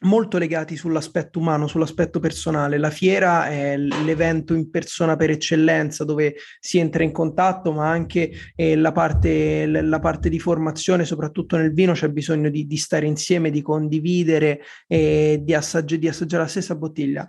molto 0.00 0.38
legati 0.38 0.76
sull'aspetto 0.76 1.38
umano, 1.38 1.66
sull'aspetto 1.66 2.20
personale. 2.20 2.78
La 2.78 2.90
fiera 2.90 3.48
è 3.48 3.76
l'evento 3.76 4.54
in 4.54 4.70
persona 4.70 5.16
per 5.16 5.30
eccellenza 5.30 6.04
dove 6.04 6.36
si 6.58 6.78
entra 6.78 7.02
in 7.02 7.12
contatto, 7.12 7.72
ma 7.72 7.88
anche 7.88 8.30
eh, 8.54 8.76
la, 8.76 8.92
parte, 8.92 9.66
la, 9.66 9.98
parte, 9.98 10.28
di 10.28 10.38
formazione, 10.38 11.04
soprattutto 11.04 11.56
nel 11.56 11.72
vino, 11.72 11.92
c'è 11.92 12.08
bisogno 12.08 12.48
di, 12.48 12.66
di 12.66 12.76
stare 12.76 13.06
insieme, 13.06 13.50
di 13.50 13.62
condividere, 13.62 14.60
eh, 14.86 15.40
di, 15.42 15.54
assaggi- 15.54 15.98
di, 15.98 16.08
assaggiare 16.08 16.44
la 16.44 16.48
stessa 16.48 16.74
bottiglia. 16.76 17.28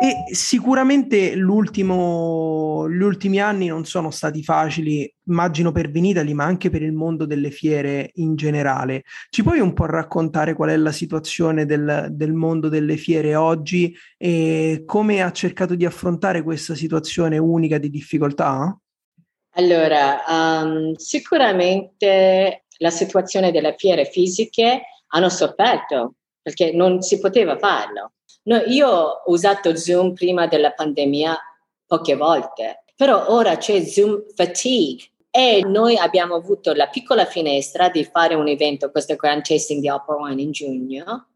E 0.00 0.34
sicuramente 0.34 1.34
l'ultimo, 1.34 2.82
ultimi 2.82 3.40
anni 3.40 3.66
non 3.66 3.84
sono 3.84 4.10
stati 4.10 4.42
facili, 4.42 5.12
immagino 5.26 5.72
per 5.72 5.90
Vinitali, 5.90 6.34
ma 6.34 6.44
anche 6.44 6.70
per 6.70 6.82
il 6.82 6.92
mondo 6.92 7.26
delle 7.26 7.50
fiere 7.50 8.10
in 8.14 8.36
generale. 8.36 9.04
Ci 9.30 9.42
puoi 9.42 9.60
un 9.60 9.72
po' 9.72 9.86
raccontare 9.86 10.54
qual 10.54 10.70
è 10.70 10.76
la 10.76 10.92
situazione 10.92 11.66
del, 11.66 12.08
del 12.10 12.32
mondo 12.32 12.68
delle 12.68 12.96
fiere 12.96 13.34
oggi 13.34 13.94
e 14.16 14.82
come 14.86 15.22
ha 15.22 15.32
cercato 15.32 15.74
di 15.74 15.84
affrontare 15.84 16.42
questa 16.42 16.74
situazione 16.74 17.38
unica 17.38 17.78
di 17.78 17.90
difficoltà? 17.90 18.76
Allora, 19.58 20.22
um, 20.28 20.94
sicuramente 20.96 22.64
la 22.78 22.90
situazione 22.90 23.50
delle 23.50 23.74
fiere 23.78 24.04
fisiche 24.04 24.82
hanno 25.08 25.28
sofferto 25.28 26.14
perché 26.42 26.72
non 26.72 27.00
si 27.00 27.18
poteva 27.18 27.56
farlo. 27.56 28.12
No, 28.44 28.58
io 28.66 28.88
ho 28.88 29.22
usato 29.26 29.74
Zoom 29.76 30.12
prima 30.12 30.46
della 30.46 30.72
pandemia 30.72 31.36
poche 31.86 32.16
volte, 32.16 32.84
però 32.94 33.30
ora 33.30 33.56
c'è 33.56 33.82
Zoom 33.82 34.22
fatigue 34.34 35.14
e 35.36 35.62
noi 35.66 35.98
abbiamo 35.98 36.34
avuto 36.34 36.72
la 36.72 36.88
piccola 36.88 37.26
finestra 37.26 37.90
di 37.90 38.04
fare 38.04 38.34
un 38.34 38.48
evento, 38.48 38.90
questo 38.90 39.16
Grand 39.16 39.44
Tasting 39.44 39.82
di 39.82 39.90
Opera 39.90 40.16
One 40.18 40.40
in 40.40 40.50
giugno 40.50 41.26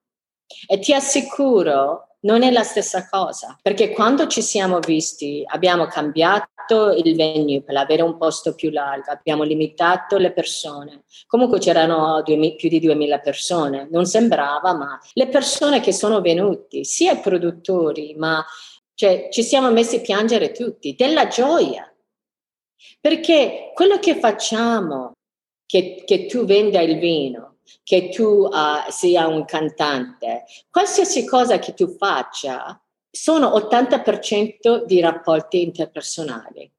e 0.66 0.78
ti 0.78 0.94
assicuro 0.94 2.16
non 2.20 2.42
è 2.42 2.50
la 2.50 2.62
stessa 2.62 3.06
cosa, 3.10 3.58
perché 3.60 3.90
quando 3.90 4.26
ci 4.26 4.40
siamo 4.40 4.78
visti 4.78 5.42
abbiamo 5.44 5.84
cambiato 5.84 6.92
il 6.96 7.14
venue 7.14 7.60
per 7.60 7.76
avere 7.76 8.00
un 8.00 8.16
posto 8.16 8.54
più 8.54 8.70
largo, 8.70 9.10
abbiamo 9.10 9.42
limitato 9.42 10.16
le 10.16 10.32
persone. 10.32 11.04
Comunque 11.26 11.58
c'erano 11.58 12.22
più 12.24 12.68
di 12.70 12.80
2000 12.80 13.18
persone, 13.18 13.86
non 13.90 14.06
sembrava, 14.06 14.72
ma 14.72 14.98
le 15.12 15.28
persone 15.28 15.80
che 15.80 15.92
sono 15.92 16.22
venuti, 16.22 16.86
sia 16.86 17.12
i 17.12 17.20
produttori, 17.20 18.14
ma 18.16 18.42
cioè, 18.94 19.28
ci 19.30 19.42
siamo 19.42 19.70
messi 19.70 19.96
a 19.96 20.00
piangere 20.00 20.52
tutti, 20.52 20.94
della 20.96 21.26
gioia. 21.26 21.84
Perché 23.00 23.72
quello 23.74 23.98
che 23.98 24.18
facciamo, 24.18 25.12
che, 25.66 26.02
che 26.04 26.26
tu 26.26 26.44
venda 26.44 26.80
il 26.80 26.98
vino, 26.98 27.58
che 27.82 28.08
tu 28.08 28.24
uh, 28.24 28.90
sia 28.90 29.26
un 29.28 29.44
cantante, 29.44 30.44
qualsiasi 30.70 31.24
cosa 31.24 31.58
che 31.58 31.74
tu 31.74 31.96
faccia, 31.96 32.80
sono 33.10 33.48
80% 33.48 34.84
di 34.84 35.00
rapporti 35.00 35.62
interpersonali. 35.62 36.70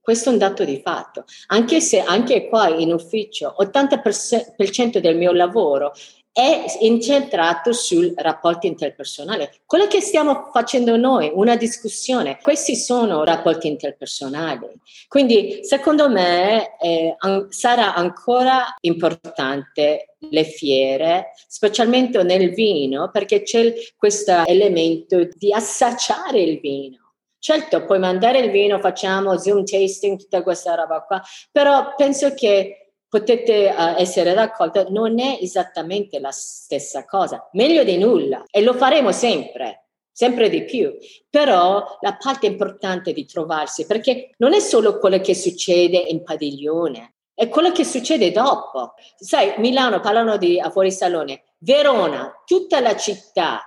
Questo 0.00 0.30
è 0.30 0.32
un 0.32 0.38
dato 0.38 0.64
di 0.64 0.80
fatto. 0.82 1.24
Anche 1.48 1.80
se 1.80 2.00
anche 2.00 2.48
qua 2.48 2.68
in 2.68 2.92
ufficio 2.92 3.54
80% 3.60 4.98
del 4.98 5.16
mio 5.16 5.32
lavoro 5.32 5.92
è 6.32 6.64
incentrato 6.80 7.72
sul 7.74 8.14
rapporto 8.16 8.66
interpersonale. 8.66 9.60
Quello 9.66 9.86
che 9.86 10.00
stiamo 10.00 10.48
facendo 10.50 10.96
noi, 10.96 11.30
una 11.34 11.56
discussione, 11.56 12.38
questi 12.40 12.74
sono 12.74 13.22
rapporti 13.22 13.68
interpersonali. 13.68 14.66
Quindi 15.08 15.58
secondo 15.62 16.08
me 16.08 16.78
eh, 16.78 17.14
an- 17.18 17.48
sarà 17.50 17.94
ancora 17.94 18.74
importante 18.80 20.14
le 20.30 20.44
fiere, 20.44 21.32
specialmente 21.48 22.22
nel 22.22 22.54
vino, 22.54 23.10
perché 23.10 23.42
c'è 23.42 23.74
questo 23.96 24.46
elemento 24.46 25.28
di 25.34 25.52
assaggiare 25.52 26.40
il 26.40 26.60
vino. 26.60 27.00
Certo, 27.38 27.84
puoi 27.84 27.98
mandare 27.98 28.38
il 28.38 28.50
vino, 28.52 28.78
facciamo 28.78 29.36
Zoom 29.36 29.64
tasting, 29.64 30.16
tutta 30.16 30.42
questa 30.44 30.76
roba 30.76 31.02
qua, 31.02 31.20
però 31.50 31.92
penso 31.96 32.32
che 32.34 32.81
potete 33.12 33.66
uh, 33.68 34.00
essere 34.00 34.32
d'accordo, 34.32 34.86
non 34.88 35.20
è 35.20 35.36
esattamente 35.38 36.18
la 36.18 36.30
stessa 36.30 37.04
cosa. 37.04 37.46
Meglio 37.52 37.84
di 37.84 37.98
nulla 37.98 38.42
e 38.50 38.62
lo 38.62 38.72
faremo 38.72 39.12
sempre, 39.12 39.88
sempre 40.10 40.48
di 40.48 40.64
più. 40.64 40.96
Però 41.28 41.98
la 42.00 42.16
parte 42.16 42.46
importante 42.46 43.12
di 43.12 43.26
trovarsi, 43.26 43.84
perché 43.84 44.30
non 44.38 44.54
è 44.54 44.60
solo 44.60 44.98
quello 44.98 45.20
che 45.20 45.34
succede 45.34 45.98
in 45.98 46.24
padiglione, 46.24 47.16
è 47.34 47.50
quello 47.50 47.70
che 47.70 47.84
succede 47.84 48.32
dopo. 48.32 48.94
Sai, 49.18 49.56
Milano 49.58 50.00
parlano 50.00 50.38
di 50.38 50.58
fuori 50.70 50.90
salone, 50.90 51.42
Verona, 51.58 52.32
tutta 52.46 52.80
la 52.80 52.96
città, 52.96 53.62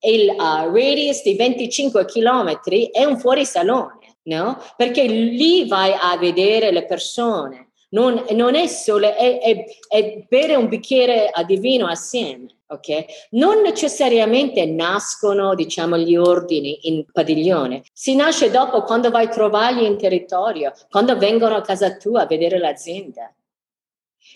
il 0.00 0.28
uh, 0.28 0.74
radius 0.74 1.22
di 1.22 1.36
25 1.36 2.04
km 2.04 2.60
è 2.90 3.04
un 3.04 3.16
fuorisalone, 3.16 4.18
no? 4.24 4.60
Perché 4.76 5.04
lì 5.04 5.68
vai 5.68 5.92
a 5.96 6.16
vedere 6.16 6.72
le 6.72 6.84
persone 6.84 7.67
non, 7.90 8.24
non 8.32 8.54
è 8.54 8.66
solo, 8.66 9.14
è, 9.14 9.38
è, 9.38 9.64
è, 9.88 10.24
bere 10.28 10.54
un 10.56 10.68
bicchiere 10.68 11.30
di 11.46 11.56
vino 11.58 11.86
assieme. 11.86 12.46
Okay? 12.66 13.06
Non 13.30 13.62
necessariamente 13.62 14.66
nascono, 14.66 15.54
diciamo, 15.54 15.96
gli 15.96 16.16
ordini 16.16 16.88
in 16.88 17.04
padiglione. 17.10 17.82
Si 17.92 18.14
nasce 18.14 18.50
dopo 18.50 18.82
quando 18.82 19.10
vai 19.10 19.26
a 19.26 19.30
trovarli 19.30 19.86
in 19.86 19.96
territorio, 19.96 20.72
quando 20.90 21.16
vengono 21.16 21.56
a 21.56 21.62
casa 21.62 21.96
tua 21.96 22.22
a 22.22 22.26
vedere 22.26 22.58
l'azienda. 22.58 23.32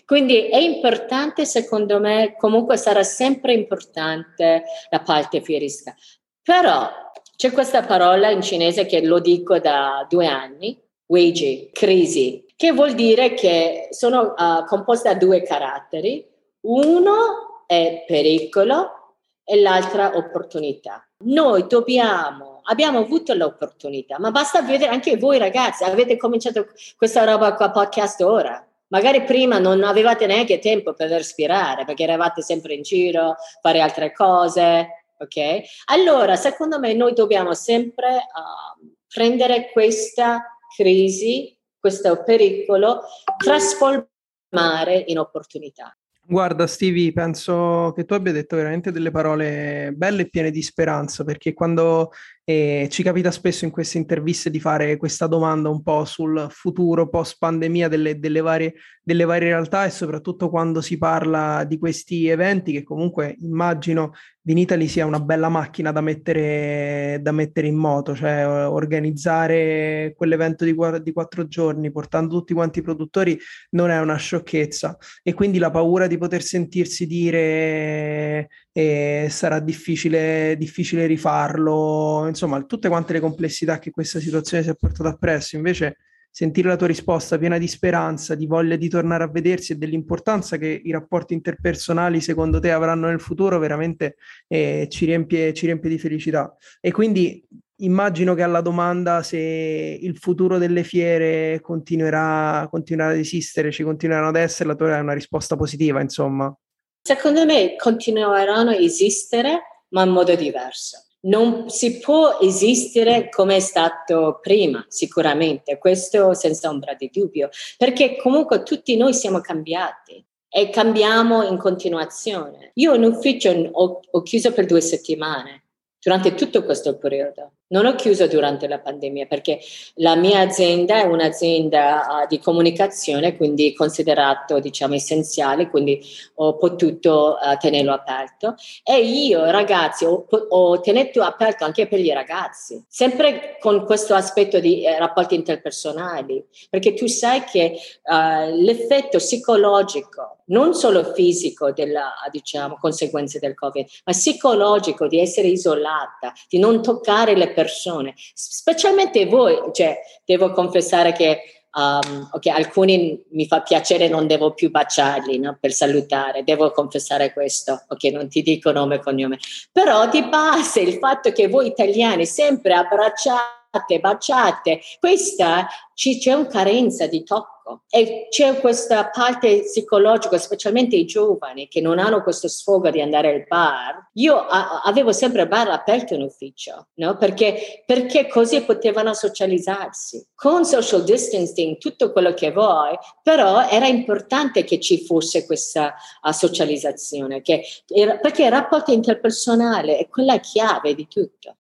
Quindi 0.07 0.49
è 0.49 0.59
importante, 0.59 1.45
secondo 1.45 2.01
me, 2.01 2.35
comunque 2.39 2.77
sarà 2.77 3.03
sempre 3.03 3.53
importante 3.53 4.65
la 4.91 5.01
parte 5.01 5.43
fierisca. 5.43 5.95
Però 6.43 6.91
c'è 7.37 7.53
questa 7.53 7.83
parola 7.83 8.31
in 8.31 8.41
cinese 8.41 8.87
che 8.87 9.05
lo 9.05 9.21
dico 9.21 9.59
da 9.59 10.07
due 10.09 10.27
anni, 10.27 10.81
Weiji, 11.13 11.69
crisi, 11.75 12.43
che 12.57 12.73
vuol 12.73 12.95
dire 12.95 13.35
che 13.35 13.89
sono 13.91 14.33
uh, 14.35 14.65
composte 14.65 15.11
da 15.11 15.15
due 15.15 15.43
caratteri. 15.43 16.27
Uno 16.61 17.65
è 17.67 18.05
pericolo 18.07 19.17
e 19.45 19.61
l'altra 19.61 20.17
opportunità. 20.17 21.07
Noi 21.25 21.67
dobbiamo, 21.67 22.63
abbiamo 22.65 23.01
avuto 23.01 23.35
l'opportunità, 23.35 24.19
ma 24.19 24.31
basta 24.31 24.63
vedere 24.63 24.91
anche 24.91 25.19
voi 25.19 25.37
ragazzi, 25.37 25.85
avete 25.85 26.17
cominciato 26.17 26.69
questa 26.97 27.25
roba 27.25 27.55
qua 27.57 27.71
podcast 27.71 28.23
ora. 28.23 28.67
Magari 28.89 29.23
prima 29.25 29.59
non 29.59 29.85
avevate 29.85 30.25
neanche 30.25 30.61
tempo 30.61 30.95
per 30.95 31.11
respirare 31.11 31.85
perché 31.85 32.05
eravate 32.05 32.41
sempre 32.41 32.73
in 32.73 32.83
giro, 32.83 33.37
fare 33.61 33.81
altre 33.81 34.15
cose, 34.15 35.05
ok? 35.19 35.61
Allora, 35.87 36.37
secondo 36.37 36.79
me 36.79 36.95
noi 36.95 37.13
dobbiamo 37.13 37.53
sempre 37.53 38.15
uh, 38.15 38.89
prendere 39.13 39.71
questa 39.73 40.52
crisi, 40.77 41.57
questo 41.79 42.23
pericolo, 42.25 43.03
trasformare 43.37 45.05
in 45.07 45.19
opportunità. 45.19 45.97
Guarda 46.25 46.69
Stevie, 46.69 47.13
penso 47.13 47.93
che 47.97 48.05
tu 48.05 48.15
abbia 48.15 48.31
detto 48.31 48.55
veramente 48.55 48.93
delle 48.93 49.11
parole 49.11 49.93
belle 49.95 50.23
e 50.23 50.29
piene 50.31 50.53
di 50.53 50.63
speranza, 50.63 51.25
perché 51.25 51.53
quando 51.53 52.13
e 52.45 52.89
ci 52.91 53.05
capita 53.05 53.31
spesso 53.31 53.65
in 53.65 53.71
queste 53.71 53.99
interviste 53.99 54.51
di 54.51 54.59
fare 54.59 54.97
questa 54.97 55.29
domanda 55.29 55.69
un 55.69 55.83
po' 55.83 56.05
sul 56.05 56.49
futuro 56.51 57.09
post 57.09 57.37
pandemia 57.39 57.87
delle, 57.89 58.19
delle, 58.19 58.41
varie, 58.41 58.75
delle 59.03 59.25
varie 59.25 59.49
realtà 59.49 59.85
e 59.85 59.91
soprattutto 59.91 60.51
quando 60.51 60.81
si 60.81 60.99
parla 60.99 61.63
di 61.65 61.79
questi 61.79 62.27
eventi 62.27 62.73
che 62.73 62.83
comunque 62.83 63.37
immagino 63.39 64.13
Vinitali 64.45 64.89
sia 64.89 65.07
una 65.07 65.21
bella 65.21 65.49
macchina 65.49 65.93
da 65.93 66.01
mettere, 66.01 67.21
da 67.23 67.31
mettere 67.31 67.69
in 67.69 67.77
moto, 67.77 68.13
cioè 68.17 68.45
organizzare 68.45 70.15
quell'evento 70.17 70.65
di, 70.65 70.75
di 71.01 71.13
quattro 71.13 71.47
giorni 71.47 71.93
portando 71.93 72.39
tutti 72.39 72.53
quanti 72.53 72.81
i 72.81 72.83
produttori 72.83 73.39
non 73.71 73.91
è 73.91 74.01
una 74.01 74.17
sciocchezza. 74.17 74.99
E 75.23 75.33
quindi 75.33 75.59
la 75.59 75.71
paura 75.71 76.09
di 76.09 76.19
poter 76.19 76.43
sentirsi 76.43 77.07
dire 77.07 78.49
eh, 78.73 79.27
sarà 79.31 79.61
difficile, 79.61 80.57
difficile 80.59 81.07
rifarlo 81.07 82.27
insomma, 82.27 82.63
tutte 82.65 82.89
quante 82.89 83.13
le 83.13 83.21
complessità 83.21 83.79
che 83.79 83.91
questa 83.91 84.21
situazione 84.21 84.63
si 84.63 84.71
è 84.71 84.75
portata 84.75 85.11
appresso. 85.11 85.57
Invece, 85.57 85.99
sentire 86.35 86.69
la 86.69 86.77
tua 86.77 86.87
risposta 86.87 87.37
piena 87.37 87.59
di 87.59 87.69
speranza, 87.69 88.35
di 88.35 88.47
voglia 88.47 88.77
di 88.77 88.89
tornare 88.89 89.25
a 89.25 89.29
vedersi 89.29 89.73
e 89.73 89.77
dell'importanza 89.77 90.57
che 90.57 90.81
i 90.83 90.91
rapporti 90.91 91.35
interpersonali 91.35 92.23
secondo 92.23 92.59
te 92.59 92.71
avranno 92.73 93.09
nel 93.09 93.21
futuro, 93.21 93.59
veramente 93.59 94.17
eh, 94.49 94.87
ci, 94.91 95.05
riempie, 95.05 95.53
ci 95.53 95.67
riempie 95.67 95.91
di 95.91 95.99
felicità. 95.99 96.57
E 96.81 96.91
quindi 96.91 97.47
immagino 97.83 98.35
che 98.35 98.43
alla 98.43 98.63
domanda 98.63 99.23
se 99.23 99.37
il 99.39 100.17
futuro 100.17 100.57
delle 100.57 100.85
fiere 100.85 101.61
continuerà, 101.61 102.67
continuerà 102.71 103.11
ad 103.11 103.19
esistere, 103.19 103.71
ci 103.71 103.83
continueranno 103.83 104.29
ad 104.29 104.37
essere, 104.37 104.71
la 104.71 104.75
tua 104.75 104.97
è 104.97 105.01
una 105.01 105.13
risposta 105.13 105.55
positiva, 105.57 106.01
insomma. 106.01 106.55
Secondo 107.03 107.45
me 107.45 107.77
continueranno 107.77 108.71
a 108.71 108.77
esistere, 108.77 109.85
ma 109.89 110.05
in 110.05 110.11
modo 110.11 110.35
diverso 110.35 111.07
non 111.25 111.69
si 111.69 111.99
può 111.99 112.39
esistere 112.41 113.29
come 113.29 113.57
è 113.57 113.61
stato 113.61 114.39
prima, 114.41 114.85
sicuramente, 114.89 115.79
questo 115.79 116.35
senza 116.35 116.69
ombra 116.69 116.95
di 116.95 117.11
dubbio, 117.13 117.49
perché 117.77 118.17
comunque 118.17 118.63
tutti 118.63 118.97
noi 118.97 119.15
siamo 119.15 119.41
cambiati 119.41 120.25
e 120.49 120.71
cambiamo 120.71 121.43
in 121.43 121.59
continuazione. 121.59 122.73
Io 122.75 122.95
in 122.95 123.05
ufficio 123.05 123.51
ho, 123.51 124.01
ho 124.11 124.23
chiuso 124.23 124.53
per 124.53 124.67
due 124.67 124.81
settimane 124.81 125.65
durante 126.01 126.35
tutto 126.35 126.65
questo 126.65 126.99
periodo. 126.99 127.53
Non 127.73 127.87
ho 127.87 127.95
chiuso 127.95 128.27
durante 128.27 128.69
la 128.69 128.79
pandemia 128.79 129.25
perché 129.25 129.59
la 129.95 130.15
mia 130.15 130.41
azienda 130.41 131.01
è 131.01 131.05
un'azienda 131.05 132.23
uh, 132.25 132.27
di 132.27 132.39
comunicazione, 132.39 133.35
quindi 133.35 133.73
considerato 133.75 134.61
diciamo 134.61 134.95
essenziale, 134.95 135.71
quindi 135.71 135.99
ho 136.35 136.57
potuto 136.59 137.39
uh, 137.43 137.57
tenerlo 137.57 137.93
aperto. 137.93 138.57
E 138.85 139.01
io, 139.01 139.51
ragazzi, 139.51 140.05
ho, 140.05 140.27
ho, 140.29 140.81
tenuto 140.81 141.23
aperto 141.23 141.65
anche 141.65 141.89
per 141.89 141.99
i 141.99 142.13
ragazzi, 142.13 142.85
sempre 142.87 143.57
con 143.59 143.87
questo 143.87 144.15
aspetto 144.15 144.61
di 144.61 144.85
eh, 144.85 144.99
rapporti 144.99 145.35
interpersonali, 145.35 146.45
perché 146.69 146.93
tu 146.93 147.07
sai 147.07 147.43
che 147.45 147.79
uh, 148.05 148.55
l'effetto 148.55 149.17
psicologico 149.17 150.42
non 150.53 150.75
solo 150.75 151.13
fisico 151.13 151.73
della 151.73 152.13
diciamo, 152.31 152.79
conseguenze 152.81 153.39
del 153.39 153.55
Covid, 153.55 153.87
ma 154.05 154.13
psicologico 154.13 155.09
di 155.09 155.19
essere 155.19 155.49
isolata, 155.49 156.33
di 156.49 156.59
non 156.59 156.83
toccare 156.83 157.35
le 157.35 157.53
persone, 157.53 158.15
specialmente 158.17 159.27
voi, 159.27 159.59
cioè, 159.73 159.99
devo 160.25 160.53
confessare 160.53 161.13
che 161.13 161.63
um, 161.75 162.29
okay, 162.33 162.53
alcuni 162.53 163.23
mi 163.31 163.47
fa 163.47 163.63
piacere, 163.63 164.09
non 164.09 164.27
devo 164.27 164.53
più 164.53 164.71
baciarli 164.71 165.39
no, 165.39 165.57
per 165.59 165.73
salutare, 165.73 166.45
devo 166.45 166.71
confessare 166.71 167.33
questo, 167.33 167.85
ok, 167.89 168.05
non 168.05 168.29
ti 168.29 168.43
dico 168.43 168.73
nome 168.73 168.97
e 168.97 169.01
cognome, 169.01 169.39
però 169.71 170.09
di 170.09 170.23
base 170.25 170.81
il 170.81 170.99
fatto 170.99 171.33
che 171.33 171.49
voi 171.49 171.69
italiani 171.69 172.27
sempre 172.27 172.75
abbracciate, 172.75 174.01
baciate, 174.01 174.81
questa 174.99 175.67
c'è 175.95 176.33
una 176.33 176.47
carenza 176.47 177.07
di 177.07 177.23
tocco 177.23 177.52
tocco. 177.63 177.83
E 177.89 178.27
c'è 178.29 178.59
questa 178.61 179.09
parte 179.09 179.63
psicologica, 179.63 180.37
specialmente 180.39 180.97
i 180.97 181.05
giovani 181.05 181.69
che 181.69 181.81
non 181.81 181.99
hanno 181.99 182.23
questo 182.23 182.49
sfogo 182.49 182.91
di 182.91 183.01
andare 183.01 183.33
al 183.33 183.45
bar. 183.47 184.11
Io 184.15 184.37
a- 184.37 184.83
avevo 184.85 185.13
sempre 185.13 185.43
il 185.43 185.49
bar 185.49 185.69
aperto 185.69 186.15
in 186.15 186.23
ufficio, 186.23 186.89
no? 186.95 187.17
perché, 187.17 187.83
perché 187.87 188.27
così 188.29 188.63
potevano 188.63 189.15
socializzarsi. 189.15 190.27
Con 190.35 190.65
social 190.65 191.05
distancing, 191.05 191.79
tutto 191.79 192.13
quello 192.13 192.35
che 192.35 192.51
vuoi, 192.51 192.97
però 193.23 193.67
era 193.69 193.87
importante 193.87 194.65
che 194.65 194.81
ci 194.81 195.05
fosse 195.05 195.47
questa 195.47 195.95
uh, 196.23 196.33
socializzazione, 196.33 197.43
era, 197.87 198.17
perché 198.19 198.45
il 198.45 198.51
rapporto 198.51 198.93
interpersonale 198.93 199.99
è 199.99 200.09
quella 200.09 200.39
chiave 200.39 200.95
di 200.95 201.07
tutto. 201.09 201.57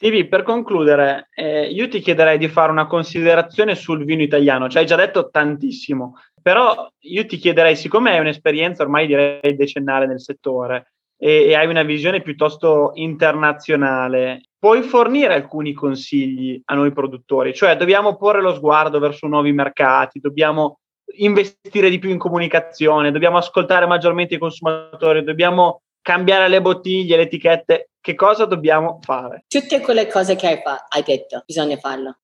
Tivi, 0.00 0.26
per 0.28 0.44
concludere, 0.44 1.28
eh, 1.34 1.66
io 1.66 1.86
ti 1.88 2.00
chiederei 2.00 2.38
di 2.38 2.48
fare 2.48 2.72
una 2.72 2.86
considerazione 2.86 3.74
sul 3.74 4.06
vino 4.06 4.22
italiano. 4.22 4.66
Ci 4.66 4.78
hai 4.78 4.86
già 4.86 4.96
detto 4.96 5.28
tantissimo, 5.28 6.14
però 6.40 6.90
io 7.00 7.26
ti 7.26 7.36
chiederei, 7.36 7.76
siccome 7.76 8.12
hai 8.12 8.20
un'esperienza 8.20 8.82
ormai 8.82 9.06
direi 9.06 9.54
decennale 9.54 10.06
nel 10.06 10.22
settore 10.22 10.92
e, 11.18 11.48
e 11.48 11.54
hai 11.54 11.66
una 11.66 11.82
visione 11.82 12.22
piuttosto 12.22 12.92
internazionale, 12.94 14.40
puoi 14.58 14.80
fornire 14.80 15.34
alcuni 15.34 15.74
consigli 15.74 16.58
a 16.64 16.74
noi 16.74 16.92
produttori? 16.92 17.52
Cioè, 17.52 17.76
dobbiamo 17.76 18.16
porre 18.16 18.40
lo 18.40 18.54
sguardo 18.54 19.00
verso 19.00 19.26
nuovi 19.26 19.52
mercati, 19.52 20.18
dobbiamo 20.18 20.78
investire 21.18 21.90
di 21.90 21.98
più 21.98 22.08
in 22.08 22.16
comunicazione, 22.16 23.10
dobbiamo 23.10 23.36
ascoltare 23.36 23.84
maggiormente 23.84 24.36
i 24.36 24.38
consumatori, 24.38 25.22
dobbiamo 25.24 25.82
cambiare 26.02 26.48
le 26.48 26.60
bottiglie, 26.60 27.16
le 27.16 27.22
etichette, 27.22 27.90
che 28.00 28.14
cosa 28.14 28.46
dobbiamo 28.46 28.98
fare? 29.02 29.44
Tutte 29.46 29.80
quelle 29.80 30.06
cose 30.06 30.34
che 30.34 30.46
hai, 30.46 30.60
fa- 30.64 30.86
hai 30.88 31.02
detto, 31.02 31.42
bisogna 31.44 31.76
farlo. 31.76 32.16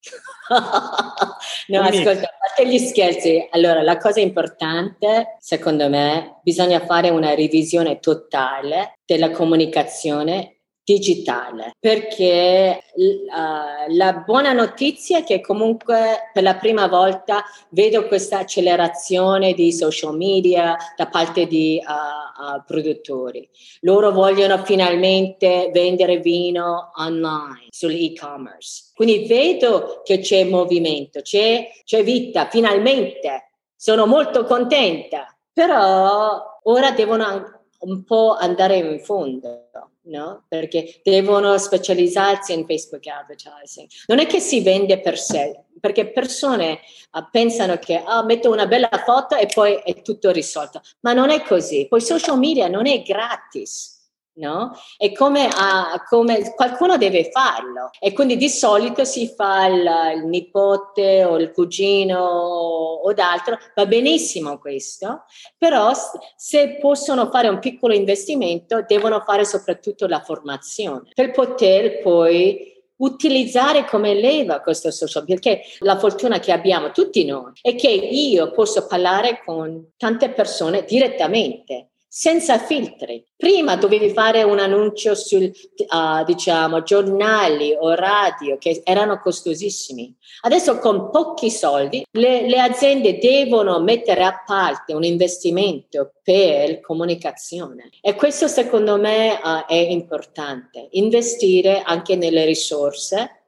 no, 1.69 1.81
ascolta, 1.81 2.27
a 2.27 2.37
parte 2.39 2.67
gli 2.67 2.79
scherzi, 2.79 3.47
allora 3.51 3.83
la 3.83 3.99
cosa 3.99 4.21
importante, 4.21 5.37
secondo 5.39 5.89
me, 5.89 6.41
bisogna 6.43 6.81
fare 6.81 7.11
una 7.11 7.35
revisione 7.35 7.99
totale 7.99 8.95
della 9.05 9.31
comunicazione 9.31 10.56
digitale 10.87 11.73
perché 11.81 12.81
uh, 12.95 13.93
la 13.93 14.13
buona 14.25 14.53
notizia 14.53 15.19
è 15.19 15.25
che 15.25 15.41
comunque 15.41 16.31
per 16.33 16.45
la 16.45 16.55
prima 16.55 16.87
volta 16.87 17.43
vedo 17.71 18.07
questa 18.07 18.39
accelerazione 18.39 19.53
di 19.53 19.73
social 19.73 20.17
media 20.17 20.77
da 20.97 21.09
parte 21.09 21.49
di 21.49 21.83
uh, 21.85 21.91
uh, 21.91 22.63
produttori. 22.65 23.49
Loro 23.81 24.13
vogliono 24.13 24.59
finalmente 24.59 25.71
vendere 25.73 26.21
vino 26.21 26.93
online 26.95 27.67
sull'e-commerce. 27.71 28.93
Quindi 28.95 29.27
vedo 29.27 30.03
che 30.05 30.21
c'è 30.21 30.45
movimento, 30.45 31.21
c'è, 31.21 31.69
c'è 31.85 32.05
vita, 32.05 32.47
finalmente. 32.49 33.51
Sono 33.75 34.07
molto 34.07 34.45
contenta, 34.45 35.37
però 35.53 36.61
ora 36.63 36.93
devono 36.93 37.65
un 37.81 38.05
po' 38.05 38.37
andare 38.39 38.77
in 38.77 39.01
fondo, 39.01 39.69
no? 40.07 40.45
Perché 40.49 41.01
devono 41.03 41.57
specializzarsi 41.59 42.53
in 42.53 42.67
Facebook 42.67 43.07
advertising. 43.07 43.89
Non 44.07 44.19
è 44.19 44.27
che 44.27 44.41
si 44.41 44.61
vende 44.63 45.01
per 45.01 45.19
sé, 45.19 45.65
perché 45.81 46.11
persone 46.11 46.81
uh, 47.13 47.29
pensano 47.31 47.79
che 47.79 48.03
oh, 48.07 48.25
metto 48.25 48.51
una 48.51 48.67
bella 48.67 48.91
foto 49.05 49.37
e 49.37 49.47
poi 49.47 49.81
è 49.85 50.03
tutto 50.03 50.31
risolto, 50.31 50.81
ma 51.01 51.13
non 51.13 51.31
è 51.31 51.43
così. 51.43 51.87
Poi 51.89 52.01
social 52.01 52.39
media 52.39 52.69
non 52.69 52.87
è 52.87 53.03
gratis 53.03 53.96
no? 54.37 54.73
E 54.97 55.13
come, 55.13 55.49
ah, 55.53 56.03
come, 56.09 56.55
qualcuno 56.55 56.97
deve 56.97 57.31
farlo. 57.31 57.91
E 58.01 58.13
quindi 58.13 58.37
di 58.37 58.49
solito 58.49 59.05
si 59.05 59.33
fa 59.35 59.67
il, 59.67 59.89
il 60.17 60.27
nipote 60.27 61.25
o 61.25 61.39
il 61.39 61.53
cugino 61.53 62.19
o, 62.19 63.13
d'altro, 63.13 63.59
va 63.75 63.87
benissimo 63.87 64.59
questo, 64.59 65.25
però 65.57 65.93
se 66.37 66.79
possono 66.81 67.31
fare 67.31 67.49
un 67.49 67.59
piccolo 67.59 67.95
investimento 67.95 68.85
devono 68.87 69.23
fare 69.25 69.45
soprattutto 69.45 70.07
la 70.07 70.21
formazione 70.21 71.11
per 71.15 71.31
poter 71.31 72.01
poi 72.01 72.75
utilizzare 72.97 73.85
come 73.85 74.15
leva 74.15 74.61
questo 74.61 74.91
social 74.91 75.25
perché 75.25 75.61
la 75.81 75.99
fortuna 75.99 76.39
che 76.39 76.53
abbiamo 76.53 76.93
tutti 76.93 77.25
noi 77.25 77.53
è 77.61 77.75
che 77.75 77.89
io 77.89 78.51
posso 78.53 78.87
parlare 78.87 79.43
con 79.45 79.93
tante 79.97 80.31
persone 80.31 80.85
direttamente 80.85 81.91
senza 82.09 82.59
filtri. 82.59 83.25
Prima 83.37 83.77
dovevi 83.77 84.11
fare 84.11 84.43
un 84.43 84.59
annuncio 84.59 85.15
su, 85.15 85.37
uh, 85.37 86.25
diciamo, 86.25 86.83
giornali 86.83 87.77
o 87.79 87.95
radio 87.95 88.57
che 88.59 88.81
erano 88.85 89.21
costosissimi. 89.21 90.15
Adesso 90.43 90.79
con 90.79 91.11
pochi 91.11 91.51
soldi 91.51 92.05
le, 92.13 92.49
le 92.49 92.61
aziende 92.61 93.19
devono 93.19 93.81
mettere 93.81 94.25
a 94.25 94.43
parte 94.47 94.95
un 94.95 95.05
investimento 95.05 96.13
per 96.23 96.81
comunicazione 96.81 97.91
e 98.01 98.15
questo 98.15 98.49
secondo 98.49 98.97
me 98.99 99.39
uh, 99.43 99.67
è 99.67 99.75
importante, 99.75 100.89
investire 100.93 101.83
anche 101.83 102.17
nelle 102.17 102.45
risorse 102.45 103.43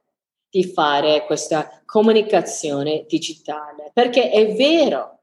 di 0.51 0.64
fare 0.64 1.25
questa 1.27 1.83
comunicazione 1.85 3.05
digitale, 3.07 3.90
perché 3.92 4.31
è 4.31 4.55
vero 4.55 5.17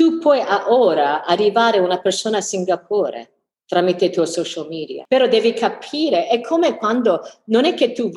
tu 0.00 0.16
puoi 0.16 0.40
ora 0.68 1.26
arrivare 1.26 1.76
a 1.76 1.82
una 1.82 2.00
persona 2.00 2.38
a 2.38 2.40
Singapore 2.40 3.32
tramite 3.66 4.06
i 4.06 4.10
tuoi 4.10 4.26
social 4.26 4.66
media, 4.66 5.04
però 5.06 5.28
devi 5.28 5.52
capire, 5.52 6.26
è 6.26 6.40
come 6.40 6.78
quando 6.78 7.20
non 7.48 7.66
è 7.66 7.74
che 7.74 7.92
tu 7.92 8.10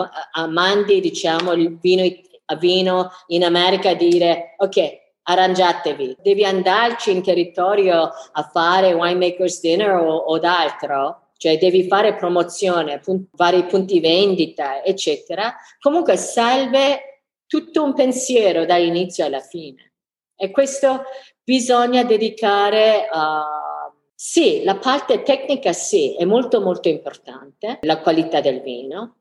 mandi, 0.47 1.01
diciamo, 1.01 1.51
il 1.51 1.77
vino, 1.79 2.09
vino 2.57 3.11
in 3.27 3.43
America 3.43 3.89
e 3.89 3.97
dire, 3.97 4.55
ok, 4.59 5.01
arrangiatevi, 5.23 6.19
devi 6.21 6.45
andarci 6.45 7.11
in 7.11 7.21
territorio 7.21 8.11
a 8.31 8.49
fare 8.49 8.93
winemakers 8.93 9.59
dinner 9.59 9.95
o, 9.95 10.15
o 10.15 10.39
d'altro, 10.39 11.31
cioè 11.35 11.57
devi 11.57 11.85
fare 11.85 12.15
promozione, 12.15 12.99
punt- 12.99 13.27
vari 13.33 13.65
punti 13.65 13.99
vendita, 13.99 14.81
eccetera. 14.85 15.53
Comunque 15.81 16.15
serve 16.15 17.25
tutto 17.45 17.83
un 17.83 17.93
pensiero 17.93 18.63
dall'inizio 18.65 19.25
alla 19.25 19.41
fine. 19.41 19.91
E 20.35 20.49
questo 20.49 21.03
bisogna 21.43 22.03
dedicare 22.03 23.07
a... 23.11 23.45
Sì, 24.15 24.63
la 24.63 24.77
parte 24.77 25.21
tecnica 25.23 25.73
sì, 25.73 26.15
è 26.15 26.23
molto 26.23 26.61
molto 26.61 26.87
importante, 26.87 27.79
la 27.81 27.99
qualità 27.99 28.39
del 28.39 28.61
vino, 28.61 29.17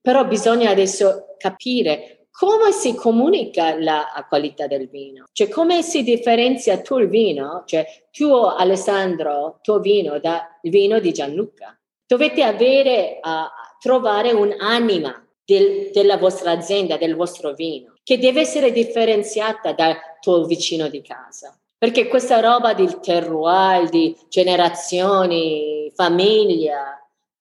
però 0.00 0.24
bisogna 0.24 0.70
adesso 0.70 1.34
capire 1.36 2.20
come 2.30 2.72
si 2.72 2.94
comunica 2.94 3.78
la 3.78 4.06
qualità 4.26 4.66
del 4.66 4.88
vino, 4.88 5.26
cioè 5.32 5.48
come 5.48 5.82
si 5.82 6.02
differenzia 6.02 6.80
tuo 6.80 7.06
vino, 7.06 7.64
cioè 7.66 7.84
tuo 8.10 8.54
Alessandro, 8.54 9.58
tuo 9.60 9.78
vino 9.80 10.18
dal 10.18 10.40
vino 10.62 11.00
di 11.00 11.12
Gianluca. 11.12 11.78
Dovete 12.06 12.42
avere, 12.42 13.20
uh, 13.22 13.28
trovare 13.78 14.32
un'anima 14.32 15.22
del, 15.44 15.90
della 15.92 16.16
vostra 16.16 16.52
azienda, 16.52 16.96
del 16.96 17.14
vostro 17.14 17.52
vino, 17.52 17.94
che 18.02 18.18
deve 18.18 18.40
essere 18.40 18.72
differenziata 18.72 19.72
dal 19.72 19.96
tuo 20.20 20.44
vicino 20.44 20.88
di 20.88 21.02
casa. 21.02 21.58
Perché 21.76 22.08
questa 22.08 22.40
roba 22.40 22.74
del 22.74 23.00
terroir, 23.00 23.88
di 23.88 24.16
generazioni, 24.28 25.90
famiglia, 25.94 26.98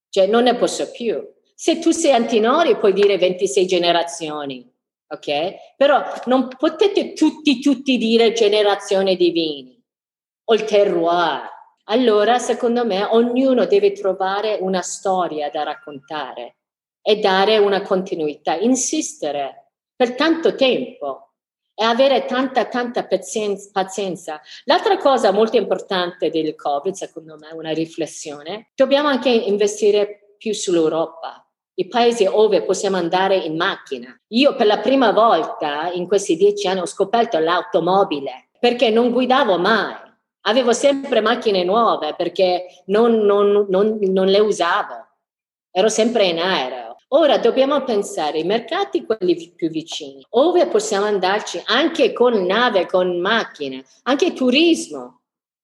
cioè 0.09 0.27
non 0.27 0.43
ne 0.43 0.55
posso 0.55 0.89
più. 0.91 1.21
Se 1.53 1.79
tu 1.79 1.91
sei 1.91 2.11
Antinori 2.11 2.77
puoi 2.77 2.93
dire 2.93 3.17
26 3.17 3.67
generazioni, 3.67 4.65
ok? 5.07 5.75
Però 5.75 6.01
non 6.25 6.47
potete 6.57 7.13
tutti, 7.13 7.59
tutti 7.59 7.97
dire 7.97 8.31
generazione 8.31 9.15
di 9.15 9.31
vini 9.31 9.83
o 10.45 10.53
il 10.53 10.63
terroir. 10.63 11.47
Allora, 11.85 12.39
secondo 12.39 12.85
me, 12.85 13.03
ognuno 13.03 13.65
deve 13.65 13.91
trovare 13.91 14.57
una 14.61 14.81
storia 14.81 15.49
da 15.49 15.63
raccontare 15.63 16.57
e 17.01 17.17
dare 17.17 17.57
una 17.57 17.81
continuità, 17.81 18.55
insistere 18.55 19.71
per 19.95 20.15
tanto 20.15 20.55
tempo 20.55 21.28
e 21.79 21.85
avere 21.85 22.25
tanta, 22.25 22.65
tanta 22.65 23.07
pazienza. 23.07 24.41
L'altra 24.65 24.97
cosa 24.97 25.31
molto 25.31 25.55
importante 25.55 26.29
del 26.29 26.53
Covid, 26.53 26.93
secondo 26.93 27.37
me, 27.39 27.51
è 27.51 27.53
una 27.53 27.71
riflessione, 27.71 28.71
dobbiamo 28.75 29.07
anche 29.07 29.29
investire 29.29 30.35
più 30.37 30.53
sull'Europa, 30.53 31.47
i 31.75 31.87
paesi 31.87 32.25
dove 32.25 32.63
possiamo 32.63 32.97
andare 32.97 33.37
in 33.37 33.55
macchina. 33.55 34.13
Io 34.33 34.55
per 34.55 34.67
la 34.67 34.79
prima 34.79 35.13
volta 35.13 35.89
in 35.93 36.05
questi 36.05 36.35
dieci 36.35 36.67
anni 36.67 36.81
ho 36.81 36.85
scoperto 36.85 37.39
l'automobile 37.39 38.49
perché 38.59 38.89
non 38.89 39.11
guidavo 39.11 39.57
mai. 39.57 39.95
Avevo 40.41 40.73
sempre 40.73 41.21
macchine 41.21 41.63
nuove 41.63 42.13
perché 42.13 42.65
non, 42.87 43.19
non, 43.19 43.67
non, 43.69 43.97
non 44.01 44.27
le 44.27 44.39
usavo. 44.39 45.07
Ero 45.71 45.87
sempre 45.87 46.25
in 46.25 46.39
aereo. 46.39 46.88
Ora 47.11 47.39
dobbiamo 47.39 47.83
pensare 47.83 48.37
ai 48.37 48.43
mercati 48.43 49.03
quelli 49.03 49.51
più 49.55 49.69
vicini, 49.69 50.23
dove 50.29 50.67
possiamo 50.67 51.07
andarci 51.07 51.59
anche 51.65 52.13
con 52.13 52.45
nave, 52.45 52.85
con 52.85 53.19
macchine, 53.19 53.83
anche 54.03 54.33
turismo. 54.33 55.21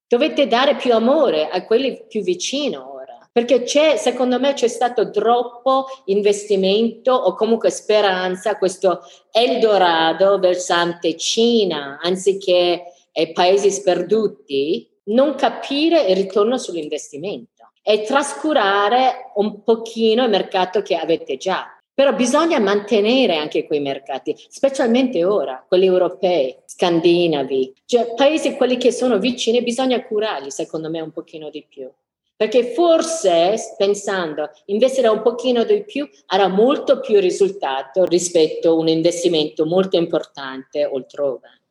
Dovete 0.08 0.48
dare 0.48 0.76
più 0.76 0.94
amore 0.94 1.48
a 1.48 1.64
quelli 1.64 2.04
più 2.08 2.24
vicini 2.24 2.76
ora, 2.76 3.30
perché 3.32 3.62
c'è, 3.62 3.96
secondo 3.98 4.40
me 4.40 4.54
c'è 4.54 4.68
stato 4.68 5.12
troppo 5.12 5.86
investimento 6.06 7.14
o 7.14 7.36
comunque 7.36 7.70
speranza, 7.70 8.58
questo 8.58 9.02
Eldorado 9.32 10.40
versante 10.40 11.16
Cina, 11.16 12.00
anziché 12.02 12.86
eh, 13.12 13.32
paesi 13.34 13.70
sperduti, 13.70 14.90
non 15.06 15.36
capire 15.36 16.06
il 16.06 16.16
ritorno 16.16 16.58
sull'investimento 16.58 17.55
e 17.88 18.02
trascurare 18.02 19.32
un 19.36 19.62
pochino 19.62 20.24
il 20.24 20.32
mercato 20.32 20.82
che 20.82 20.96
avete 20.96 21.38
già. 21.38 21.70
Però 21.94 22.14
bisogna 22.14 22.60
mantenere 22.60 23.36
anche 23.36 23.68
quei 23.68 23.80
mercati, 23.80 24.36
specialmente 24.50 25.24
ora, 25.24 25.64
quelli 25.66 25.86
europei, 25.86 26.58
scandinavi, 26.66 27.74
cioè 27.86 28.14
paesi 28.16 28.56
quelli 28.56 28.78
che 28.78 28.92
sono 28.92 29.20
vicini, 29.20 29.62
bisogna 29.62 30.04
curarli, 30.04 30.50
secondo 30.50 30.90
me, 30.90 31.00
un 31.00 31.12
pochino 31.12 31.52
di 31.52 31.64
più. 31.70 31.88
Perché 32.36 32.74
forse, 32.74 33.56
pensando, 33.78 34.50
investire 34.66 35.08
un 35.08 35.22
pochino 35.22 35.64
di 35.64 35.86
più 35.86 36.10
avrà 36.26 36.48
molto 36.48 37.00
più 37.00 37.20
risultato 37.20 38.04
rispetto 38.06 38.72
a 38.72 38.74
un 38.74 38.88
investimento 38.88 39.66
molto 39.66 39.96
importante 39.96 40.84
altrove. 40.84 41.62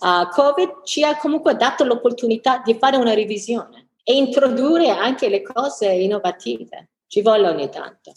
Uh, 0.00 0.28
Covid 0.30 0.82
ci 0.84 1.04
ha 1.04 1.16
comunque 1.18 1.54
dato 1.54 1.84
l'opportunità 1.84 2.62
di 2.64 2.74
fare 2.74 2.96
una 2.96 3.14
revisione 3.14 3.87
e 4.08 4.14
introdurre 4.14 4.88
anche 4.88 5.28
le 5.28 5.42
cose 5.42 5.92
innovative. 5.92 6.92
Ci 7.06 7.20
vuole 7.20 7.46
ogni 7.46 7.68
tanto. 7.68 8.12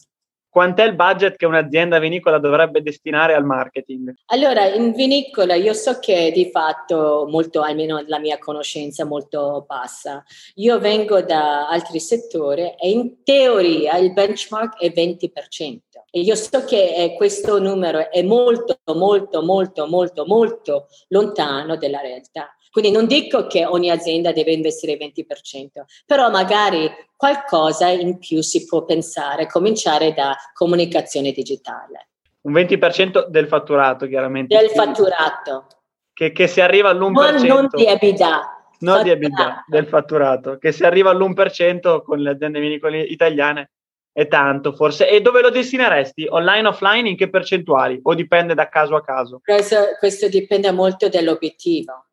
Quant'è 0.48 0.86
il 0.86 0.96
budget 0.96 1.36
che 1.36 1.46
un'azienda 1.46 2.00
vinicola 2.00 2.38
dovrebbe 2.38 2.82
destinare 2.82 3.34
al 3.34 3.44
marketing? 3.44 4.14
Allora, 4.28 4.66
in 4.74 4.94
vinicola 4.94 5.56
io 5.56 5.74
so 5.74 6.00
che 6.00 6.32
di 6.34 6.50
fatto 6.50 7.28
molto, 7.30 7.62
almeno 7.62 8.04
la 8.08 8.20
mia 8.20 8.38
conoscenza, 8.38 9.04
molto 9.04 9.66
bassa. 9.68 10.24
Io 10.56 10.80
vengo 10.80 11.22
da 11.22 11.68
altri 11.68 12.00
settori 12.00 12.74
e 12.78 12.90
in 12.90 13.24
teoria 13.24 13.98
il 13.98 14.14
benchmark 14.14 14.80
è 14.80 14.88
20%. 14.88 15.78
E 16.10 16.22
io 16.22 16.36
so 16.36 16.64
che 16.64 16.96
eh, 16.96 17.14
questo 17.16 17.60
numero 17.60 18.10
è 18.12 18.22
molto, 18.22 18.80
molto, 18.94 19.42
molto, 19.42 19.88
molto, 19.88 20.26
molto 20.26 20.88
lontano 21.10 21.76
dalla 21.76 22.00
realtà. 22.00 22.54
Quindi 22.72 22.92
non 22.92 23.06
dico 23.06 23.48
che 23.48 23.66
ogni 23.66 23.90
azienda 23.90 24.32
deve 24.32 24.54
investire 24.54 24.94
il 24.94 25.12
20%, 25.14 25.84
però 26.06 26.30
magari 26.30 26.90
qualcosa 27.18 27.90
in 27.90 28.18
più 28.18 28.42
si 28.42 28.66
può 28.66 28.86
pensare, 28.86 29.46
cominciare 29.48 30.14
da 30.14 30.36
comunicazione 30.54 31.34
digitale. 31.34 32.08
Un 32.44 32.54
20% 32.54 33.28
del 33.28 33.48
fatturato, 33.48 34.08
chiaramente. 34.08 34.56
Del 34.56 34.70
fatturato. 34.70 35.68
Che, 36.14 36.32
che 36.32 36.48
si 36.48 36.62
arriva 36.62 36.90
all'1%. 36.90 37.12
Non, 37.12 37.46
non 37.46 37.68
di 37.72 37.86
EBITDA. 37.86 38.66
Non 38.80 39.04
di 39.04 39.10
EBITDA, 39.10 39.66
del 39.68 39.88
fatturato. 39.88 40.58
Che 40.58 40.72
si 40.72 40.84
arriva 40.84 41.12
all'1% 41.12 42.02
con 42.02 42.20
le 42.20 42.30
aziende 42.30 42.60
vinicole 42.62 43.02
italiane 43.02 43.72
è 44.14 44.28
tanto 44.28 44.74
forse. 44.74 45.10
E 45.10 45.22
dove 45.22 45.42
lo 45.42 45.50
destineresti? 45.50 46.26
Online, 46.30 46.68
offline, 46.70 47.10
in 47.10 47.18
che 47.18 47.30
percentuali? 47.30 48.00
O 48.02 48.14
dipende 48.14 48.54
da 48.54 48.70
caso 48.70 48.96
a 48.96 49.02
caso? 49.02 49.42
Questo, 49.44 49.76
questo 50.00 50.28
dipende 50.28 50.72
molto 50.72 51.10
dall'obiettivo. 51.10 52.06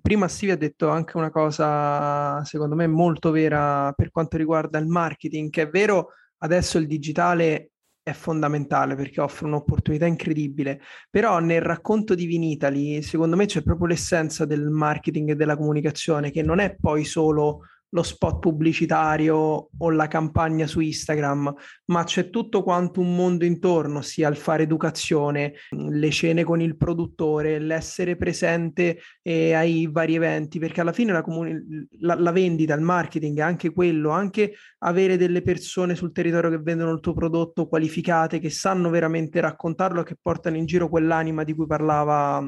Prima 0.00 0.28
Steve 0.28 0.52
ha 0.52 0.56
detto 0.56 0.88
anche 0.88 1.16
una 1.16 1.30
cosa, 1.30 2.44
secondo 2.44 2.74
me, 2.74 2.86
molto 2.86 3.30
vera 3.30 3.92
per 3.92 4.10
quanto 4.10 4.36
riguarda 4.36 4.78
il 4.78 4.86
marketing, 4.86 5.50
che 5.50 5.62
è 5.62 5.68
vero, 5.68 6.12
adesso 6.38 6.78
il 6.78 6.86
digitale 6.86 7.70
è 8.02 8.12
fondamentale 8.12 8.94
perché 8.94 9.20
offre 9.20 9.46
un'opportunità 9.46 10.06
incredibile, 10.06 10.80
però 11.10 11.40
nel 11.40 11.60
racconto 11.60 12.14
di 12.14 12.26
Vinitali, 12.26 13.02
secondo 13.02 13.34
me 13.34 13.46
c'è 13.46 13.62
proprio 13.62 13.88
l'essenza 13.88 14.44
del 14.44 14.70
marketing 14.70 15.30
e 15.30 15.34
della 15.34 15.56
comunicazione, 15.56 16.30
che 16.30 16.42
non 16.42 16.60
è 16.60 16.76
poi 16.76 17.04
solo 17.04 17.62
lo 17.90 18.02
spot 18.02 18.40
pubblicitario 18.40 19.68
o 19.76 19.90
la 19.90 20.08
campagna 20.08 20.66
su 20.66 20.80
Instagram, 20.80 21.54
ma 21.86 22.04
c'è 22.04 22.30
tutto 22.30 22.62
quanto 22.62 23.00
un 23.00 23.14
mondo 23.14 23.44
intorno, 23.44 24.02
sia 24.02 24.28
il 24.28 24.36
fare 24.36 24.64
educazione, 24.64 25.54
le 25.70 26.10
cene 26.10 26.44
con 26.44 26.60
il 26.60 26.76
produttore, 26.76 27.58
l'essere 27.58 28.16
presente 28.16 28.98
eh, 29.22 29.54
ai 29.54 29.88
vari 29.90 30.14
eventi, 30.14 30.58
perché 30.58 30.80
alla 30.80 30.92
fine 30.92 31.12
la, 31.12 31.22
comuni- 31.22 31.86
la, 32.00 32.14
la 32.14 32.32
vendita, 32.32 32.74
il 32.74 32.82
marketing 32.82 33.38
è 33.38 33.42
anche 33.42 33.72
quello, 33.72 34.10
anche 34.10 34.54
avere 34.78 35.16
delle 35.16 35.42
persone 35.42 35.94
sul 35.94 36.12
territorio 36.12 36.50
che 36.50 36.58
vendono 36.58 36.92
il 36.92 37.00
tuo 37.00 37.14
prodotto 37.14 37.66
qualificate, 37.68 38.38
che 38.38 38.50
sanno 38.50 38.90
veramente 38.90 39.40
raccontarlo 39.40 40.02
che 40.02 40.16
portano 40.20 40.56
in 40.56 40.66
giro 40.66 40.88
quell'anima 40.88 41.44
di 41.44 41.54
cui 41.54 41.66
parlava 41.66 42.46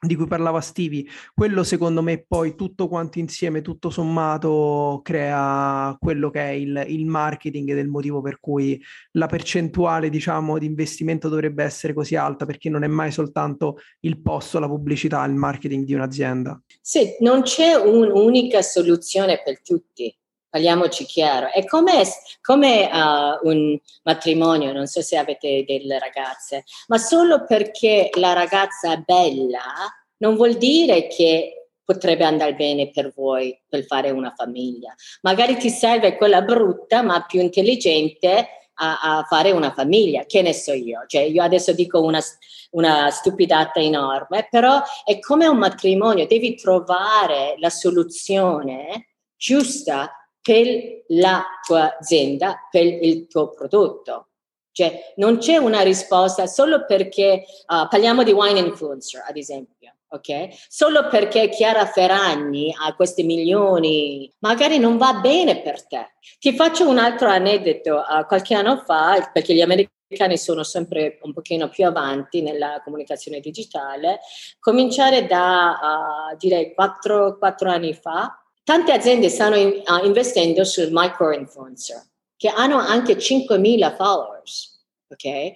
di 0.00 0.14
cui 0.14 0.26
parlava 0.26 0.60
Stevie, 0.60 1.04
quello 1.34 1.62
secondo 1.62 2.02
me 2.02 2.24
poi 2.26 2.54
tutto 2.54 2.88
quanto 2.88 3.18
insieme, 3.18 3.60
tutto 3.60 3.90
sommato, 3.90 5.00
crea 5.02 5.94
quello 6.00 6.30
che 6.30 6.40
è 6.40 6.50
il, 6.50 6.84
il 6.88 7.06
marketing 7.06 7.70
ed 7.70 7.78
è 7.78 7.82
il 7.82 7.88
motivo 7.88 8.22
per 8.22 8.40
cui 8.40 8.82
la 9.12 9.26
percentuale, 9.26 10.08
diciamo, 10.08 10.58
di 10.58 10.66
investimento 10.66 11.28
dovrebbe 11.28 11.64
essere 11.64 11.92
così 11.92 12.16
alta, 12.16 12.46
perché 12.46 12.70
non 12.70 12.82
è 12.82 12.86
mai 12.86 13.12
soltanto 13.12 13.78
il 14.00 14.20
posto, 14.20 14.58
la 14.58 14.68
pubblicità, 14.68 15.24
il 15.24 15.34
marketing 15.34 15.84
di 15.84 15.94
un'azienda. 15.94 16.60
Sì, 16.80 17.16
non 17.20 17.42
c'è 17.42 17.74
un'unica 17.74 18.62
soluzione 18.62 19.42
per 19.44 19.60
tutti 19.60 20.14
parliamoci 20.50 21.04
chiaro, 21.06 21.50
è 21.52 21.64
come, 21.64 22.02
come 22.42 22.90
uh, 22.92 23.48
un 23.48 23.78
matrimonio, 24.02 24.72
non 24.72 24.86
so 24.86 25.00
se 25.00 25.16
avete 25.16 25.64
delle 25.66 25.98
ragazze, 25.98 26.64
ma 26.88 26.98
solo 26.98 27.44
perché 27.46 28.10
la 28.14 28.32
ragazza 28.32 28.92
è 28.92 28.98
bella 28.98 29.62
non 30.20 30.36
vuol 30.36 30.56
dire 30.56 31.06
che 31.06 31.68
potrebbe 31.84 32.24
andare 32.24 32.54
bene 32.54 32.90
per 32.90 33.12
voi 33.14 33.58
per 33.68 33.84
fare 33.84 34.10
una 34.10 34.32
famiglia. 34.36 34.94
Magari 35.22 35.56
ti 35.56 35.70
serve 35.70 36.16
quella 36.16 36.42
brutta 36.42 37.02
ma 37.02 37.24
più 37.24 37.40
intelligente 37.40 38.48
a, 38.74 39.18
a 39.18 39.24
fare 39.24 39.50
una 39.50 39.72
famiglia, 39.72 40.24
che 40.24 40.40
ne 40.42 40.52
so 40.52 40.72
io. 40.72 41.04
Cioè, 41.06 41.22
io 41.22 41.42
adesso 41.42 41.72
dico 41.72 42.00
una, 42.00 42.20
una 42.70 43.10
stupidata 43.10 43.80
enorme, 43.80 44.46
però 44.50 44.80
è 45.04 45.18
come 45.18 45.46
un 45.46 45.58
matrimonio, 45.58 46.26
devi 46.26 46.54
trovare 46.54 47.56
la 47.58 47.70
soluzione 47.70 49.08
giusta 49.36 50.19
per 50.42 51.02
la 51.08 51.44
tua 51.66 51.96
azienda, 51.98 52.68
per 52.70 52.84
il 52.84 53.26
tuo 53.26 53.50
prodotto. 53.50 54.26
Cioè, 54.72 55.12
non 55.16 55.38
c'è 55.38 55.56
una 55.56 55.80
risposta 55.82 56.46
solo 56.46 56.86
perché 56.86 57.44
uh, 57.66 57.88
parliamo 57.88 58.22
di 58.22 58.32
wine 58.32 58.60
influencer, 58.60 59.24
ad 59.26 59.36
esempio, 59.36 59.94
ok? 60.08 60.48
Solo 60.68 61.08
perché 61.08 61.48
Chiara 61.48 61.84
Ferragni 61.86 62.72
ha 62.80 62.94
questi 62.94 63.24
milioni, 63.24 64.32
magari 64.38 64.78
non 64.78 64.96
va 64.96 65.14
bene 65.14 65.60
per 65.60 65.86
te. 65.86 66.12
Ti 66.38 66.54
faccio 66.54 66.88
un 66.88 66.98
altro 66.98 67.28
aneddoto. 67.28 67.96
Uh, 67.96 68.24
qualche 68.26 68.54
anno 68.54 68.78
fa, 68.78 69.28
perché 69.32 69.54
gli 69.54 69.60
americani 69.60 70.38
sono 70.38 70.62
sempre 70.62 71.18
un 71.22 71.32
pochino 71.32 71.68
più 71.68 71.84
avanti 71.84 72.40
nella 72.40 72.80
comunicazione 72.82 73.40
digitale, 73.40 74.20
cominciare 74.60 75.26
da, 75.26 76.30
uh, 76.32 76.36
direi, 76.38 76.72
quattro, 76.72 77.36
quattro 77.38 77.70
anni 77.70 77.92
fa, 77.92 78.40
Tante 78.62 78.92
aziende 78.92 79.28
stanno 79.28 79.56
in, 79.56 79.82
uh, 79.84 80.04
investendo 80.04 80.64
sul 80.64 80.88
micro-influencer, 80.90 82.02
che 82.36 82.48
hanno 82.48 82.78
anche 82.78 83.16
5.000 83.16 83.96
followers. 83.96 84.84
Okay? 85.08 85.52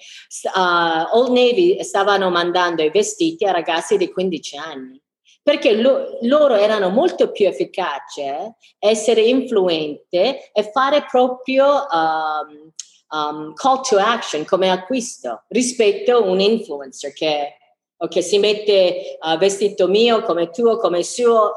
Uh, 0.54 1.16
Old 1.16 1.30
Navy 1.30 1.82
stavano 1.84 2.28
mandando 2.30 2.82
i 2.82 2.90
vestiti 2.90 3.44
a 3.44 3.52
ragazzi 3.52 3.96
di 3.96 4.10
15 4.10 4.56
anni 4.56 5.02
perché 5.44 5.74
lo, 5.74 6.18
loro 6.22 6.54
erano 6.54 6.88
molto 6.88 7.30
più 7.30 7.46
efficaci 7.46 8.22
eh, 8.22 8.54
essere 8.78 9.20
influente 9.20 10.50
e 10.50 10.70
fare 10.72 11.04
proprio 11.04 11.86
um, 11.92 12.72
um, 13.10 13.52
call 13.52 13.82
to 13.82 13.98
action 13.98 14.46
come 14.46 14.70
acquisto 14.70 15.44
rispetto 15.48 16.16
a 16.16 16.20
un 16.20 16.40
influencer 16.40 17.12
che 17.12 17.58
okay, 17.94 18.22
si 18.22 18.38
mette 18.38 19.18
uh, 19.20 19.36
vestito 19.36 19.86
mio 19.86 20.22
come 20.22 20.48
tuo, 20.48 20.78
come 20.78 21.02
suo, 21.02 21.52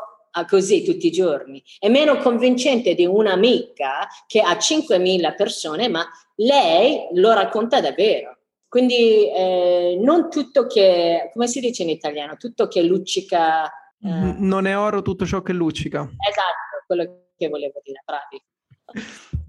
così 0.47 0.83
tutti 0.83 1.07
i 1.07 1.11
giorni. 1.11 1.61
È 1.79 1.89
meno 1.89 2.17
convincente 2.17 2.93
di 2.93 3.05
un'amica 3.05 4.07
che 4.27 4.41
ha 4.41 4.53
5.000 4.53 5.35
persone, 5.35 5.87
ma 5.87 6.05
lei 6.35 7.07
lo 7.13 7.33
racconta 7.33 7.81
davvero. 7.81 8.37
Quindi 8.67 9.31
eh, 9.31 9.97
non 10.01 10.29
tutto 10.29 10.67
che, 10.67 11.29
come 11.33 11.47
si 11.47 11.59
dice 11.59 11.83
in 11.83 11.89
italiano, 11.89 12.35
tutto 12.37 12.67
che 12.67 12.81
luccica. 12.83 13.65
Eh... 13.65 14.35
Non 14.37 14.67
è 14.67 14.77
oro 14.77 15.01
tutto 15.01 15.25
ciò 15.25 15.41
che 15.41 15.53
luccica. 15.53 16.01
Esatto, 16.01 16.83
quello 16.85 17.29
che 17.37 17.47
volevo 17.47 17.81
dire, 17.83 18.03
bravi. 18.05 18.43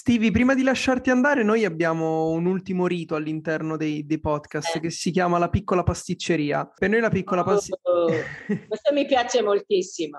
Stevie, 0.00 0.30
prima 0.30 0.54
di 0.54 0.62
lasciarti 0.62 1.10
andare, 1.10 1.42
noi 1.42 1.64
abbiamo 1.64 2.30
un 2.30 2.46
ultimo 2.46 2.86
rito 2.86 3.16
all'interno 3.16 3.76
dei, 3.76 4.06
dei 4.06 4.20
podcast 4.20 4.76
eh. 4.76 4.78
che 4.78 4.90
si 4.90 5.10
chiama 5.10 5.38
la 5.38 5.48
piccola 5.48 5.82
pasticceria. 5.82 6.70
Per 6.72 6.88
noi 6.88 7.00
la 7.00 7.08
piccola 7.08 7.42
pasticceria... 7.42 7.82
Oh, 7.82 8.66
questo 8.68 8.94
mi 8.94 9.06
piace 9.06 9.42
moltissimo. 9.42 10.18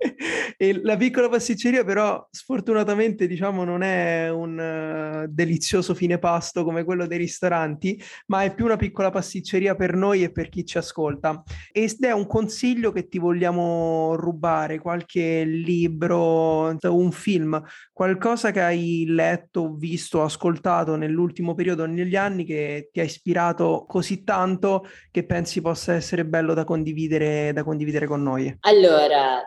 e 0.56 0.80
la 0.82 0.96
piccola 0.96 1.28
pasticceria 1.28 1.84
però 1.84 2.26
sfortunatamente 2.30 3.26
diciamo 3.26 3.64
non 3.64 3.82
è 3.82 4.30
un 4.30 5.24
uh, 5.24 5.30
delizioso 5.30 5.94
fine 5.94 6.18
pasto 6.18 6.64
come 6.64 6.84
quello 6.84 7.06
dei 7.06 7.18
ristoranti, 7.18 8.00
ma 8.26 8.42
è 8.42 8.54
più 8.54 8.64
una 8.64 8.76
piccola 8.76 9.10
pasticceria 9.10 9.74
per 9.74 9.94
noi 9.94 10.22
e 10.22 10.32
per 10.32 10.48
chi 10.48 10.64
ci 10.64 10.78
ascolta. 10.78 11.42
Ed 11.72 12.00
è 12.00 12.12
un 12.12 12.26
consiglio 12.26 12.92
che 12.92 13.08
ti 13.08 13.18
vogliamo 13.18 14.14
rubare, 14.16 14.78
qualche 14.78 15.44
libro, 15.44 16.76
un 16.82 17.12
film, 17.12 17.62
qualcosa 17.92 18.50
che 18.50 18.62
hai 18.62 19.04
letto, 19.06 19.74
visto, 19.74 20.22
ascoltato 20.22 20.96
nell'ultimo 20.96 21.54
periodo, 21.54 21.86
negli 21.86 22.16
anni, 22.16 22.44
che 22.44 22.88
ti 22.92 23.00
ha 23.00 23.04
ispirato 23.04 23.84
così 23.86 24.24
tanto 24.24 24.86
che 25.10 25.24
pensi 25.24 25.60
possa 25.60 25.94
essere 25.94 26.24
bello 26.24 26.54
da 26.54 26.64
condividere, 26.64 27.52
da 27.52 27.64
condividere 27.64 28.06
con 28.06 28.22
noi? 28.22 28.56
Allora, 28.60 29.42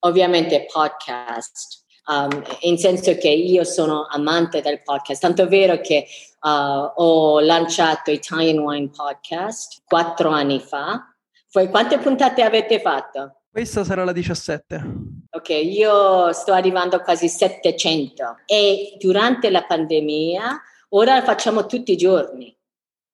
ovviamente 0.00 0.66
podcast, 0.70 1.84
um, 2.06 2.42
in 2.60 2.78
senso 2.78 3.16
che 3.16 3.28
io 3.28 3.64
sono 3.64 4.06
amante 4.08 4.60
del 4.60 4.82
podcast, 4.82 5.20
tanto 5.20 5.42
è 5.42 5.46
vero 5.48 5.80
che 5.80 6.06
uh, 6.40 6.48
ho 6.94 7.40
lanciato 7.40 8.10
Italian 8.10 8.58
Wine 8.58 8.90
Podcast 8.90 9.82
quattro 9.84 10.30
anni 10.30 10.60
fa. 10.60 11.14
Poi 11.50 11.68
quante 11.68 11.98
puntate 11.98 12.42
avete 12.42 12.80
fatto? 12.80 13.42
Questa 13.50 13.82
sarà 13.82 14.04
la 14.04 14.12
17. 14.12 14.84
Ok, 15.30 15.48
io 15.48 16.32
sto 16.32 16.52
arrivando 16.52 16.96
a 16.96 17.00
quasi 17.00 17.28
700 17.28 18.42
e 18.46 18.96
durante 18.98 19.50
la 19.50 19.64
pandemia 19.64 20.60
ora 20.90 21.14
la 21.14 21.22
facciamo 21.22 21.66
tutti 21.66 21.92
i 21.92 21.96
giorni 21.96 22.56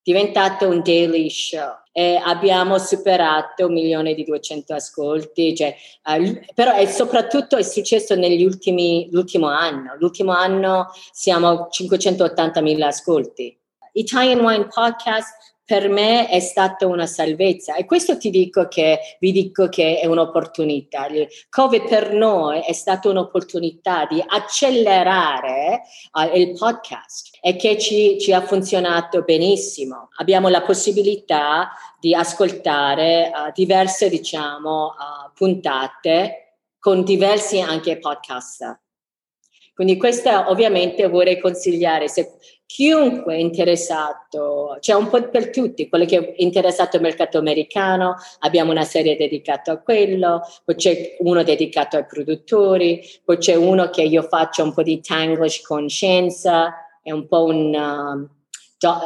diventato 0.03 0.68
un 0.68 0.82
daily 0.82 1.30
show. 1.30 1.72
E 1.97 2.20
abbiamo 2.20 2.76
superato 2.78 3.66
un 3.66 3.72
milione 3.72 4.14
di 4.14 4.24
200 4.24 4.74
ascolti, 4.74 5.55
cioè, 5.55 5.76
uh, 6.07 6.40
però 6.53 6.74
è 6.74 6.86
soprattutto 6.86 7.57
è 7.57 7.62
successo 7.62 8.16
negli 8.16 8.45
ultimi, 8.45 9.09
l'ultimo 9.12 9.47
anno. 9.47 9.95
L'ultimo 10.01 10.32
anno 10.32 10.90
siamo 11.12 11.49
a 11.49 11.68
580 11.70 12.61
mila 12.62 12.88
ascolti. 12.88 13.57
Italian 13.92 14.40
Wine 14.40 14.66
Podcast 14.66 15.53
per 15.64 15.88
me 15.88 16.28
è 16.28 16.40
stata 16.40 16.86
una 16.86 17.06
salvezza 17.06 17.74
e 17.74 17.86
questo 17.86 18.18
ti 18.18 18.28
dico 18.28 18.68
che 18.68 18.98
vi 19.18 19.32
dico 19.32 19.68
che 19.68 19.98
è 19.98 20.06
un'opportunità. 20.06 21.06
Il 21.06 21.26
Covid 21.48 21.88
per 21.88 22.12
noi 22.12 22.60
è 22.60 22.72
stata 22.72 23.08
un'opportunità 23.08 24.06
di 24.06 24.22
accelerare 24.24 25.82
uh, 26.12 26.36
il 26.36 26.52
podcast 26.52 27.38
e 27.40 27.56
che 27.56 27.78
ci, 27.78 28.18
ci, 28.18 28.32
ha 28.32 28.42
funzionato 28.42 29.22
benissimo. 29.22 30.08
Abbiamo 30.18 30.48
la 30.48 30.62
possibilità 30.62 31.70
di 31.98 32.14
ascoltare 32.14 33.30
uh, 33.34 33.50
diverse, 33.54 34.10
diciamo, 34.10 34.86
uh, 34.88 35.32
puntate 35.32 36.58
con 36.78 37.02
diversi 37.04 37.60
anche 37.60 37.98
podcast. 37.98 38.80
Quindi 39.74 39.96
questa 39.96 40.50
ovviamente 40.50 41.08
vorrei 41.08 41.40
consigliare, 41.40 42.08
se 42.08 42.34
chiunque 42.66 43.34
è 43.34 43.38
interessato, 43.38 44.76
c'è 44.80 44.94
un 44.94 45.08
po' 45.08 45.28
per 45.28 45.50
tutti, 45.50 45.88
quello 45.88 46.04
che 46.04 46.18
è 46.18 46.34
interessato 46.38 46.96
al 46.96 47.02
mercato 47.02 47.38
americano, 47.38 48.16
abbiamo 48.40 48.70
una 48.70 48.84
serie 48.84 49.16
dedicata 49.16 49.72
a 49.72 49.80
quello, 49.80 50.42
poi 50.64 50.74
c'è 50.74 51.16
uno 51.20 51.42
dedicato 51.42 51.96
ai 51.96 52.06
produttori, 52.06 53.00
poi 53.24 53.38
c'è 53.38 53.54
uno 53.54 53.90
che 53.90 54.02
io 54.02 54.22
faccio 54.22 54.64
un 54.64 54.72
po' 54.72 54.82
di 54.82 55.00
Tanglish 55.00 55.62
con 55.62 55.88
scienza, 55.88 56.74
è 57.02 57.12
un 57.12 57.26
po' 57.26 57.44
un, 57.44 57.74
um, 57.74 58.28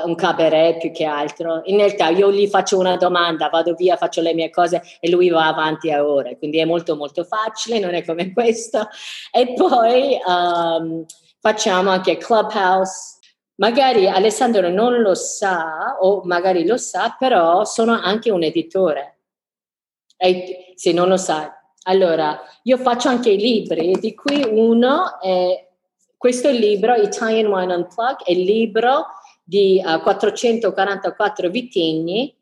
un 0.05 0.15
cabaret 0.15 0.79
più 0.79 0.91
che 0.91 1.05
altro. 1.05 1.63
In 1.65 1.77
realtà 1.77 2.09
io 2.09 2.33
gli 2.33 2.47
faccio 2.47 2.79
una 2.79 2.97
domanda, 2.97 3.49
vado 3.49 3.75
via, 3.75 3.97
faccio 3.97 4.21
le 4.23 4.35
mie 4.35 4.51
cose 4.51 4.83
e 5.01 5.11
lui 5.11 5.29
va 5.29 5.47
avanti 5.47 5.91
a 5.91 6.07
ore, 6.07 6.39
quindi 6.39 6.59
è 6.59 6.65
molto 6.65 6.97
molto 6.97 7.25
facile, 7.25 7.79
non 7.79 7.95
è 7.95 8.05
come 8.05 8.33
questo. 8.35 8.89
E 9.33 9.53
poi 9.55 10.19
um, 10.27 11.05
facciamo 11.41 11.91
anche 11.91 12.17
Clubhouse. 12.17 13.18
Magari 13.59 14.07
Alessandro 14.07 14.69
non 14.71 15.01
lo 15.01 15.15
sa 15.15 15.97
o 16.01 16.23
magari 16.25 16.65
lo 16.65 16.77
sa, 16.77 17.17
però 17.19 17.65
sono 17.65 17.93
anche 17.93 18.31
un 18.31 18.45
editore. 18.45 19.19
E 20.17 20.73
se 20.77 20.93
non 20.93 21.09
lo 21.09 21.17
sa, 21.17 21.61
allora 21.83 22.41
io 22.63 22.77
faccio 22.77 23.09
anche 23.09 23.31
i 23.31 23.37
libri, 23.37 23.99
di 23.99 24.15
cui 24.15 24.45
uno 24.45 25.21
è 25.21 25.69
questo 26.17 26.51
libro, 26.51 26.95
Italian 26.95 27.47
Wine 27.47 27.75
Unplugged, 27.75 28.27
è 28.27 28.31
il 28.31 28.43
libro 28.43 29.07
di 29.43 29.83
uh, 29.85 30.01
444 30.03 31.49
vitigni. 31.51 32.37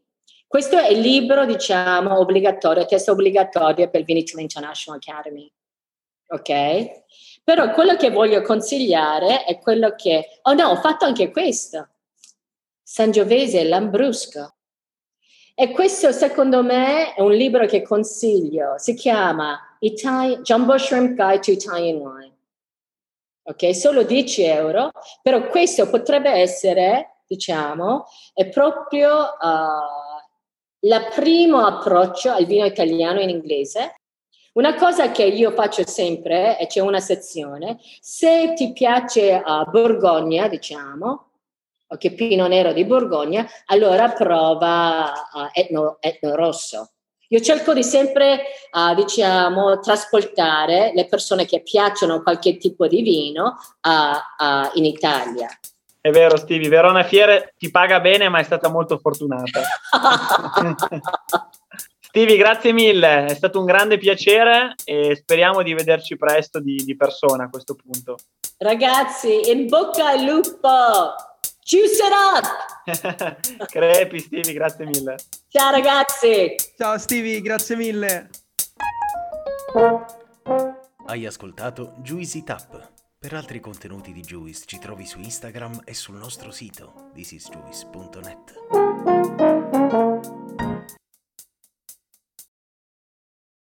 Questo 0.46 0.76
è 0.76 0.90
il 0.90 1.00
libro, 1.00 1.46
diciamo, 1.46 2.18
obbligatorio, 2.18 2.84
testo 2.84 3.12
obbligatorio 3.12 3.88
per 3.88 4.00
il 4.00 4.06
Vinitaly 4.06 4.42
International 4.42 5.00
Academy. 5.02 5.50
Ok? 6.28 7.04
Però 7.46 7.70
quello 7.70 7.94
che 7.94 8.10
voglio 8.10 8.42
consigliare 8.42 9.44
è 9.44 9.60
quello 9.60 9.94
che... 9.94 10.40
Oh 10.42 10.52
no, 10.52 10.70
ho 10.70 10.76
fatto 10.76 11.04
anche 11.04 11.30
questo. 11.30 11.90
Sangiovese 12.82 13.62
Lambrusco. 13.62 14.56
E 15.54 15.70
questo 15.70 16.10
secondo 16.10 16.64
me 16.64 17.14
è 17.14 17.20
un 17.20 17.32
libro 17.32 17.66
che 17.66 17.82
consiglio. 17.82 18.78
Si 18.78 18.94
chiama 18.94 19.76
Italian, 19.78 20.42
Jumbo 20.42 20.76
Shrimp 20.76 21.14
Guide 21.14 21.38
to 21.38 21.52
Italian 21.52 21.98
Wine 21.98 22.36
ok? 23.46 23.74
Solo 23.74 24.02
10 24.02 24.42
euro, 24.42 24.90
però 25.22 25.46
questo 25.46 25.88
potrebbe 25.88 26.30
essere, 26.30 27.20
diciamo, 27.26 28.06
è 28.34 28.48
proprio 28.48 29.12
uh, 29.18 30.80
il 30.80 31.08
primo 31.14 31.64
approccio 31.64 32.32
al 32.32 32.44
vino 32.44 32.64
italiano 32.64 33.20
in 33.20 33.30
inglese. 33.30 33.94
Una 34.56 34.74
cosa 34.74 35.10
che 35.10 35.24
io 35.24 35.50
faccio 35.52 35.86
sempre, 35.86 36.58
e 36.58 36.66
c'è 36.66 36.80
una 36.80 37.00
sezione, 37.00 37.78
se 38.00 38.54
ti 38.54 38.72
piace 38.72 39.42
uh, 39.44 39.70
Borgogna, 39.70 40.48
diciamo, 40.48 41.30
ok, 41.86 42.14
Pino 42.14 42.46
Nero 42.46 42.72
di 42.72 42.86
Borgogna, 42.86 43.46
allora 43.66 44.10
prova 44.12 45.12
uh, 45.12 45.48
etno, 45.52 45.98
etno 46.00 46.34
Rosso 46.34 46.90
io 47.28 47.40
cerco 47.40 47.74
di 47.74 47.82
sempre, 47.82 48.42
uh, 48.70 48.94
diciamo, 48.94 49.80
trasportare 49.80 50.92
le 50.94 51.06
persone 51.06 51.44
che 51.44 51.60
piacciono 51.60 52.22
qualche 52.22 52.56
tipo 52.56 52.86
di 52.86 53.02
vino 53.02 53.56
uh, 53.82 54.70
in 54.78 54.84
Italia. 54.84 55.48
È 56.00 56.10
vero, 56.10 56.36
Stevie, 56.36 56.68
Verona 56.68 57.02
Fiere 57.02 57.52
ti 57.58 57.68
paga 57.68 57.98
bene, 57.98 58.28
ma 58.28 58.38
è 58.38 58.44
stata 58.44 58.68
molto 58.68 58.96
fortunata. 58.98 59.60
Stevie, 62.16 62.38
grazie 62.38 62.72
mille, 62.72 63.26
è 63.26 63.34
stato 63.34 63.58
un 63.58 63.66
grande 63.66 63.98
piacere 63.98 64.74
e 64.86 65.16
speriamo 65.16 65.62
di 65.62 65.74
vederci 65.74 66.16
presto 66.16 66.60
di, 66.60 66.76
di 66.76 66.96
persona 66.96 67.44
a 67.44 67.50
questo 67.50 67.74
punto. 67.74 68.16
Ragazzi, 68.56 69.50
in 69.50 69.66
bocca 69.66 70.08
al 70.08 70.24
lupo! 70.24 71.14
Juice 71.62 72.02
it 72.02 72.12
up! 72.32 72.46
Crepi, 73.68 74.20
Stevie, 74.20 74.54
grazie 74.54 74.86
mille. 74.86 75.16
Ciao 75.50 75.70
ragazzi! 75.70 76.54
Ciao 76.78 76.96
Stevie, 76.96 77.42
grazie 77.42 77.76
mille. 77.76 78.30
Hai 81.04 81.26
ascoltato 81.26 81.96
Juicy 81.98 82.42
Tap. 82.42 82.92
Per 83.18 83.34
altri 83.34 83.60
contenuti 83.60 84.14
di 84.14 84.22
Juice 84.22 84.62
ci 84.64 84.78
trovi 84.78 85.04
su 85.04 85.18
Instagram 85.18 85.82
e 85.84 85.92
sul 85.92 86.16
nostro 86.16 86.50
sito 86.50 87.10
thisisjuice.net. 87.12 89.55